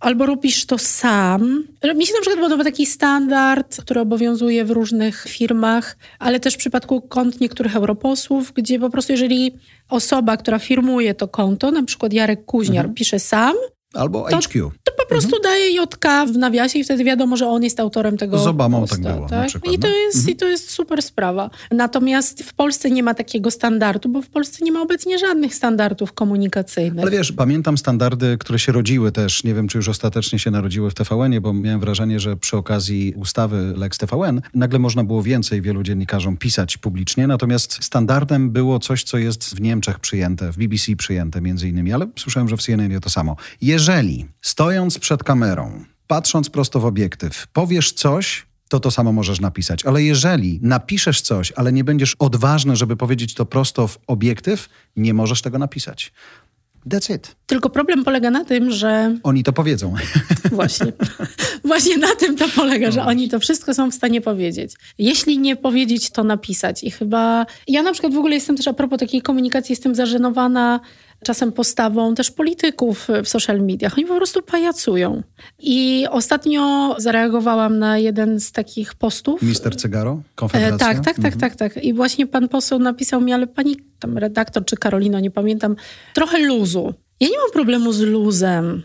Albo 0.00 0.26
robisz 0.26 0.66
to 0.66 0.78
sam. 0.78 1.64
Mi 1.96 2.06
się 2.06 2.12
na 2.14 2.20
przykład 2.20 2.40
podoba 2.40 2.64
taki 2.64 2.86
standard, 2.86 3.80
który 3.82 4.00
obowiązuje 4.00 4.64
w 4.64 4.70
różnych 4.70 5.24
firmach, 5.28 5.96
ale 6.18 6.40
też 6.40 6.54
w 6.54 6.56
przypadku 6.56 7.00
kont 7.00 7.40
niektórych 7.40 7.76
europosłów, 7.76 8.52
gdzie 8.54 8.78
po 8.78 8.90
prostu 8.90 9.12
jeżeli 9.12 9.54
osoba, 9.88 10.36
która 10.36 10.58
firmuje 10.58 11.14
to 11.14 11.28
konto, 11.28 11.70
na 11.70 11.82
przykład 11.82 12.12
Jarek 12.12 12.44
Kuźniar, 12.44 12.94
pisze 12.94 13.18
sam, 13.18 13.54
Albo 13.94 14.30
To- 14.30 14.36
HQ. 14.36 14.70
to 14.84 14.92
prostu 15.10 15.36
mhm. 15.36 15.42
daje 15.42 15.70
JK 15.70 16.32
w 16.34 16.36
nawiasie 16.36 16.78
i 16.78 16.84
wtedy 16.84 17.04
wiadomo, 17.04 17.36
że 17.36 17.48
on 17.48 17.62
jest 17.62 17.80
autorem 17.80 18.16
tego 18.16 18.38
Z 18.38 18.46
Obamą 18.46 18.80
posta, 18.80 18.96
tak 18.96 19.16
było 19.16 19.28
tak? 19.28 19.48
I, 19.72 19.78
to 19.78 19.88
no. 19.88 19.94
jest, 19.96 20.16
mhm. 20.16 20.34
I 20.34 20.36
to 20.36 20.48
jest 20.48 20.70
super 20.70 21.02
sprawa. 21.02 21.50
Natomiast 21.70 22.42
w 22.42 22.54
Polsce 22.54 22.90
nie 22.90 23.02
ma 23.02 23.14
takiego 23.14 23.50
standardu, 23.50 24.08
bo 24.08 24.22
w 24.22 24.28
Polsce 24.28 24.64
nie 24.64 24.72
ma 24.72 24.82
obecnie 24.82 25.18
żadnych 25.18 25.54
standardów 25.54 26.12
komunikacyjnych. 26.12 27.02
Ale 27.02 27.10
wiesz, 27.10 27.32
pamiętam 27.32 27.78
standardy, 27.78 28.36
które 28.38 28.58
się 28.58 28.72
rodziły 28.72 29.12
też, 29.12 29.44
nie 29.44 29.54
wiem, 29.54 29.68
czy 29.68 29.78
już 29.78 29.88
ostatecznie 29.88 30.38
się 30.38 30.50
narodziły 30.50 30.90
w 30.90 30.94
TVN-ie, 30.94 31.40
bo 31.40 31.52
miałem 31.52 31.80
wrażenie, 31.80 32.20
że 32.20 32.36
przy 32.36 32.56
okazji 32.56 33.14
ustawy 33.16 33.72
Lex 33.76 33.98
TVN 33.98 34.40
nagle 34.54 34.78
można 34.78 35.04
było 35.04 35.22
więcej 35.22 35.62
wielu 35.62 35.82
dziennikarzom 35.82 36.36
pisać 36.36 36.76
publicznie, 36.76 37.26
natomiast 37.26 37.84
standardem 37.84 38.50
było 38.50 38.78
coś, 38.78 39.02
co 39.02 39.18
jest 39.18 39.54
w 39.54 39.60
Niemczech 39.60 39.98
przyjęte, 39.98 40.52
w 40.52 40.56
BBC 40.56 40.96
przyjęte 40.96 41.40
między 41.40 41.68
innymi, 41.68 41.92
ale 41.92 42.06
słyszałem, 42.18 42.48
że 42.48 42.56
w 42.56 42.62
CNN 42.62 43.00
to 43.00 43.10
samo. 43.10 43.36
Jeżeli 43.62 44.26
stojąc 44.42 44.98
przed 44.98 45.24
kamerą, 45.24 45.84
patrząc 46.06 46.50
prosto 46.50 46.80
w 46.80 46.84
obiektyw, 46.84 47.46
powiesz 47.52 47.92
coś, 47.92 48.46
to 48.68 48.80
to 48.80 48.90
samo 48.90 49.12
możesz 49.12 49.40
napisać. 49.40 49.84
Ale 49.84 50.02
jeżeli 50.02 50.58
napiszesz 50.62 51.20
coś, 51.20 51.52
ale 51.52 51.72
nie 51.72 51.84
będziesz 51.84 52.16
odważny, 52.18 52.76
żeby 52.76 52.96
powiedzieć 52.96 53.34
to 53.34 53.46
prosto 53.46 53.86
w 53.86 53.98
obiektyw, 54.06 54.68
nie 54.96 55.14
możesz 55.14 55.42
tego 55.42 55.58
napisać. 55.58 56.12
That's 56.86 57.14
it. 57.14 57.36
Tylko 57.46 57.70
problem 57.70 58.04
polega 58.04 58.30
na 58.30 58.44
tym, 58.44 58.70
że. 58.70 59.16
Oni 59.22 59.44
to 59.44 59.52
powiedzą. 59.52 59.94
Właśnie. 60.52 60.92
Właśnie 61.64 61.96
na 61.98 62.14
tym 62.14 62.36
to 62.36 62.48
polega, 62.56 62.90
że 62.90 63.04
oni 63.04 63.28
to 63.28 63.40
wszystko 63.40 63.74
są 63.74 63.90
w 63.90 63.94
stanie 63.94 64.20
powiedzieć. 64.20 64.72
Jeśli 64.98 65.38
nie 65.38 65.56
powiedzieć, 65.56 66.10
to 66.10 66.24
napisać. 66.24 66.84
I 66.84 66.90
chyba. 66.90 67.46
Ja 67.68 67.82
na 67.82 67.92
przykład 67.92 68.14
w 68.14 68.18
ogóle 68.18 68.34
jestem 68.34 68.56
też 68.56 68.68
a 68.68 68.72
propos 68.72 68.98
takiej 68.98 69.22
komunikacji, 69.22 69.72
jestem 69.72 69.94
zażenowana 69.94 70.80
czasem 71.24 71.52
postawą 71.52 72.14
też 72.14 72.30
polityków 72.30 73.08
w 73.24 73.28
social 73.28 73.60
mediach. 73.60 73.98
Oni 73.98 74.06
po 74.06 74.16
prostu 74.16 74.42
pajacują. 74.42 75.22
I 75.58 76.06
ostatnio 76.10 76.94
zareagowałam 76.98 77.78
na 77.78 77.98
jeden 77.98 78.40
z 78.40 78.52
takich 78.52 78.94
postów. 78.94 79.42
Mister 79.42 79.76
Cygaro? 79.76 80.22
Konfederacja? 80.34 80.90
E, 80.90 80.94
tak, 80.94 81.04
tak, 81.04 81.16
tak, 81.16 81.34
mhm. 81.34 81.40
tak, 81.40 81.54
tak. 81.56 81.84
I 81.84 81.94
właśnie 81.94 82.26
pan 82.26 82.48
poseł 82.48 82.78
napisał 82.78 83.20
mi, 83.20 83.32
ale 83.32 83.46
pani 83.46 83.76
tam 83.98 84.18
redaktor 84.18 84.64
czy 84.64 84.76
Karolino, 84.76 85.20
nie 85.20 85.30
pamiętam, 85.30 85.76
trochę 86.14 86.38
luzu. 86.38 86.94
Ja 87.20 87.28
nie 87.28 87.38
mam 87.38 87.50
problemu 87.52 87.92
z 87.92 88.00
luzem. 88.00 88.82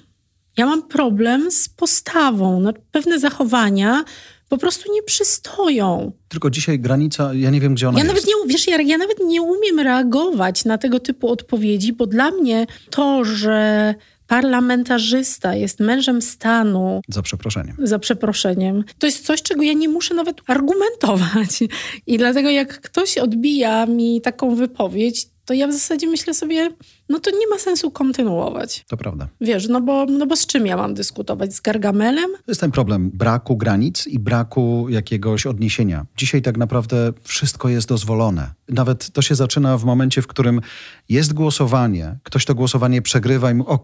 Ja 0.57 0.65
mam 0.65 0.87
problem 0.87 1.51
z 1.51 1.69
postawą. 1.69 2.59
No, 2.59 2.73
pewne 2.91 3.19
zachowania 3.19 4.03
po 4.49 4.57
prostu 4.57 4.93
nie 4.93 5.03
przystoją. 5.03 6.11
Tylko 6.27 6.49
dzisiaj 6.49 6.79
granica, 6.79 7.33
ja 7.33 7.49
nie 7.49 7.61
wiem, 7.61 7.75
gdzie 7.75 7.89
ona 7.89 7.99
ja 7.99 8.05
jest. 8.05 8.15
Nawet 8.15 8.27
nie, 8.27 8.53
wiesz, 8.53 8.67
ja, 8.67 8.81
ja 8.81 8.97
nawet 8.97 9.17
nie 9.25 9.41
umiem 9.41 9.79
reagować 9.79 10.65
na 10.65 10.77
tego 10.77 10.99
typu 10.99 11.29
odpowiedzi, 11.29 11.93
bo 11.93 12.07
dla 12.07 12.31
mnie 12.31 12.67
to, 12.89 13.25
że 13.25 13.95
parlamentarzysta 14.27 15.55
jest 15.55 15.79
mężem 15.79 16.21
stanu. 16.21 17.01
Za 17.09 17.21
przeproszeniem. 17.21 17.75
Za 17.79 17.99
przeproszeniem. 17.99 18.83
To 18.99 19.05
jest 19.05 19.25
coś, 19.25 19.41
czego 19.41 19.63
ja 19.63 19.73
nie 19.73 19.89
muszę 19.89 20.13
nawet 20.13 20.41
argumentować. 20.47 21.63
I 22.07 22.17
dlatego, 22.17 22.49
jak 22.49 22.81
ktoś 22.81 23.17
odbija 23.17 23.85
mi 23.85 24.21
taką 24.21 24.55
wypowiedź, 24.55 25.27
to 25.45 25.53
ja 25.53 25.67
w 25.67 25.73
zasadzie 25.73 26.07
myślę 26.07 26.33
sobie, 26.33 26.69
no 27.09 27.19
to 27.19 27.31
nie 27.31 27.47
ma 27.47 27.59
sensu 27.59 27.91
kontynuować. 27.91 28.85
To 28.87 28.97
prawda. 28.97 29.27
Wiesz, 29.41 29.67
no 29.67 29.81
bo, 29.81 30.05
no 30.05 30.27
bo 30.27 30.35
z 30.35 30.45
czym 30.45 30.67
ja 30.67 30.77
mam 30.77 30.93
dyskutować? 30.93 31.53
Z 31.53 31.61
Gargamelem? 31.61 32.31
To 32.31 32.51
jest 32.51 32.61
ten 32.61 32.71
problem 32.71 33.11
braku 33.13 33.57
granic 33.57 34.07
i 34.07 34.19
braku 34.19 34.87
jakiegoś 34.89 35.45
odniesienia. 35.45 36.05
Dzisiaj 36.17 36.41
tak 36.41 36.57
naprawdę 36.57 37.13
wszystko 37.23 37.69
jest 37.69 37.87
dozwolone. 37.87 38.51
Nawet 38.69 39.09
to 39.09 39.21
się 39.21 39.35
zaczyna 39.35 39.77
w 39.77 39.83
momencie, 39.83 40.21
w 40.21 40.27
którym 40.27 40.61
jest 41.09 41.33
głosowanie, 41.33 42.17
ktoś 42.23 42.45
to 42.45 42.55
głosowanie 42.55 43.01
przegrywa 43.01 43.51
i 43.51 43.53
mówi, 43.53 43.69
o, 43.69 43.79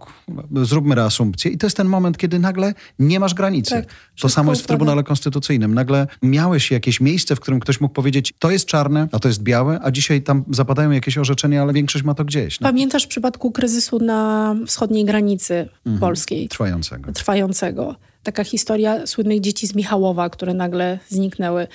zróbmy 0.64 0.96
reasumpcję. 0.96 1.52
I 1.52 1.58
to 1.58 1.66
jest 1.66 1.78
ten 1.78 1.88
moment, 1.88 2.18
kiedy 2.18 2.40
nagle 2.40 2.74
nie 3.00 3.20
masz 3.20 3.34
granicy. 3.34 3.72
Tak, 3.72 3.86
to 4.22 4.30
samo 4.30 4.52
jest 4.52 4.64
w 4.64 4.68
Trybunale 4.68 5.04
Konstytucyjnym. 5.04 5.74
Nagle 5.74 6.08
miałeś 6.22 6.72
jakieś 6.72 7.02
miejsce, 7.02 7.36
w 7.36 7.40
którym 7.40 7.60
ktoś 7.60 7.82
mógł 7.82 7.94
powiedzieć, 7.94 8.34
to 8.40 8.52
jest 8.52 8.66
czarne, 8.66 9.08
a 9.12 9.20
to 9.20 9.28
jest 9.28 9.44
białe, 9.44 9.80
a 9.84 9.92
dzisiaj 9.92 10.22
tam 10.22 10.44
zapadają 10.50 10.92
jakieś 10.92 11.18
orzeczenia, 11.18 11.62
ale 11.62 11.74
większość 11.74 12.06
ma 12.06 12.14
to 12.14 12.26
gdzieś. 12.26 12.60
No. 12.60 12.68
Pamiętasz 12.68 13.08
przypadku 13.12 13.52
kryzysu 13.52 14.00
na 14.00 14.56
wschodniej 14.67 15.06
granicy 15.06 15.67
mhm. 15.86 16.00
polskiej. 16.00 16.47
Trwającego. 16.47 17.12
Trwającego. 17.12 17.95
Taka 18.24 18.43
historia 18.43 19.08
słynnych 19.08 19.39
dzieci 19.39 19.67
z 19.67 19.76
Michałowa, 19.76 20.30
które 20.30 20.54
nagle 20.54 21.00
zniknęły. 21.10 21.67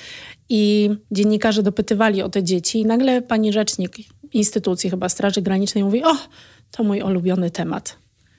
I 0.49 0.91
dziennikarze 1.11 1.63
dopytywali 1.63 2.23
o 2.23 2.29
te 2.29 2.43
dzieci, 2.43 2.81
i 2.81 2.87
nagle 2.87 3.23
pani 3.23 3.53
rzecznik 3.53 3.97
instytucji, 4.33 4.91
chyba 4.91 5.09
Straży 5.09 5.43
Granicznej, 5.43 5.85
mówi: 5.85 6.05
O, 6.05 6.17
to 6.71 6.85
mój 6.85 7.03
ulubiony 7.03 7.51
temat. 7.51 7.97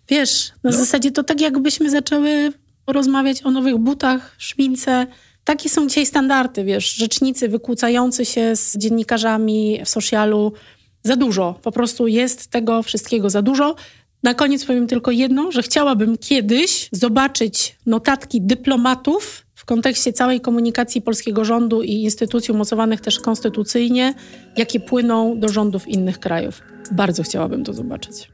Wiesz, 0.09 0.51
na 0.63 0.71
no. 0.71 0.77
zasadzie 0.77 1.11
to 1.11 1.23
tak, 1.23 1.41
jakbyśmy 1.41 1.89
zaczęły 1.89 2.53
rozmawiać 2.87 3.43
o 3.43 3.51
nowych 3.51 3.77
butach, 3.77 4.35
szmince. 4.37 5.07
Takie 5.43 5.69
są 5.69 5.87
dzisiaj 5.87 6.05
standardy, 6.05 6.63
wiesz, 6.63 6.93
rzecznicy 6.95 7.49
wykłócający 7.49 8.25
się 8.25 8.55
z 8.55 8.77
dziennikarzami 8.77 9.81
w 9.85 9.89
socialu, 9.89 10.53
za 11.03 11.15
dużo. 11.15 11.59
Po 11.63 11.71
prostu 11.71 12.07
jest 12.07 12.47
tego 12.47 12.83
wszystkiego 12.83 13.29
za 13.29 13.41
dużo. 13.41 13.75
Na 14.23 14.33
koniec 14.33 14.65
powiem 14.65 14.87
tylko 14.87 15.11
jedno, 15.11 15.51
że 15.51 15.63
chciałabym 15.63 16.17
kiedyś 16.17 16.89
zobaczyć 16.91 17.75
notatki 17.85 18.41
dyplomatów 18.41 19.45
w 19.55 19.65
kontekście 19.65 20.13
całej 20.13 20.41
komunikacji 20.41 21.01
polskiego 21.01 21.45
rządu 21.45 21.83
i 21.83 21.91
instytucji 21.91 22.53
umocowanych 22.53 23.01
też 23.01 23.19
konstytucyjnie, 23.19 24.13
jakie 24.57 24.79
płyną 24.79 25.39
do 25.39 25.49
rządów 25.49 25.87
innych 25.87 26.19
krajów. 26.19 26.61
Bardzo 26.91 27.23
chciałabym 27.23 27.63
to 27.63 27.73
zobaczyć. 27.73 28.29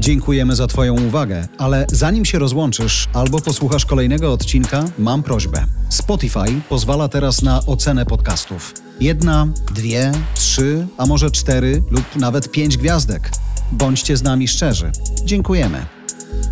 Dziękujemy 0.00 0.56
za 0.56 0.66
Twoją 0.66 1.06
uwagę, 1.06 1.48
ale 1.58 1.86
zanim 1.92 2.24
się 2.24 2.38
rozłączysz 2.38 3.08
albo 3.14 3.40
posłuchasz 3.40 3.86
kolejnego 3.86 4.32
odcinka, 4.32 4.84
mam 4.98 5.22
prośbę. 5.22 5.81
Spotify 6.12 6.60
pozwala 6.68 7.08
teraz 7.08 7.42
na 7.42 7.66
ocenę 7.66 8.06
podcastów. 8.06 8.74
Jedna, 9.00 9.48
dwie, 9.74 10.12
trzy, 10.34 10.86
a 10.98 11.06
może 11.06 11.30
cztery 11.30 11.82
lub 11.90 12.16
nawet 12.16 12.50
pięć 12.50 12.76
gwiazdek. 12.76 13.30
Bądźcie 13.72 14.16
z 14.16 14.22
nami 14.22 14.48
szczerzy. 14.48 14.92
Dziękujemy. 15.24 15.86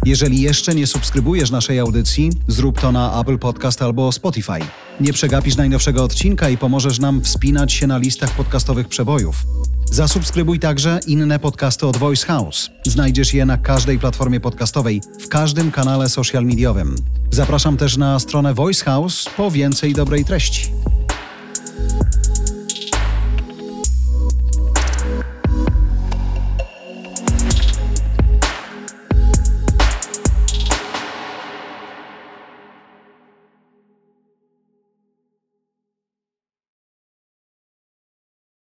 Jeżeli 0.06 0.40
jeszcze 0.40 0.74
nie 0.74 0.86
subskrybujesz 0.86 1.50
naszej 1.50 1.78
audycji, 1.78 2.30
zrób 2.48 2.80
to 2.80 2.92
na 2.92 3.20
Apple 3.20 3.38
Podcast 3.38 3.82
albo 3.82 4.12
Spotify. 4.12 4.60
Nie 5.00 5.12
przegapisz 5.12 5.56
najnowszego 5.56 6.04
odcinka 6.04 6.48
i 6.48 6.56
pomożesz 6.56 6.98
nam 6.98 7.20
wspinać 7.24 7.72
się 7.72 7.86
na 7.86 7.98
listach 7.98 8.30
podcastowych 8.30 8.88
przebojów. 8.88 9.36
Zasubskrybuj 9.84 10.58
także 10.58 11.00
inne 11.06 11.38
podcasty 11.38 11.86
od 11.86 11.96
Voice 11.96 12.26
House. 12.26 12.70
Znajdziesz 12.86 13.34
je 13.34 13.46
na 13.46 13.58
każdej 13.58 13.98
platformie 13.98 14.40
podcastowej, 14.40 15.00
w 15.20 15.28
każdym 15.28 15.70
kanale 15.70 16.08
social 16.08 16.44
mediowym. 16.44 16.96
Zapraszam 17.30 17.76
też 17.76 17.96
na 17.96 18.18
stronę 18.18 18.54
Voice 18.54 18.84
House 18.84 19.24
po 19.36 19.50
więcej 19.50 19.92
dobrej 19.92 20.24
treści. 20.24 20.70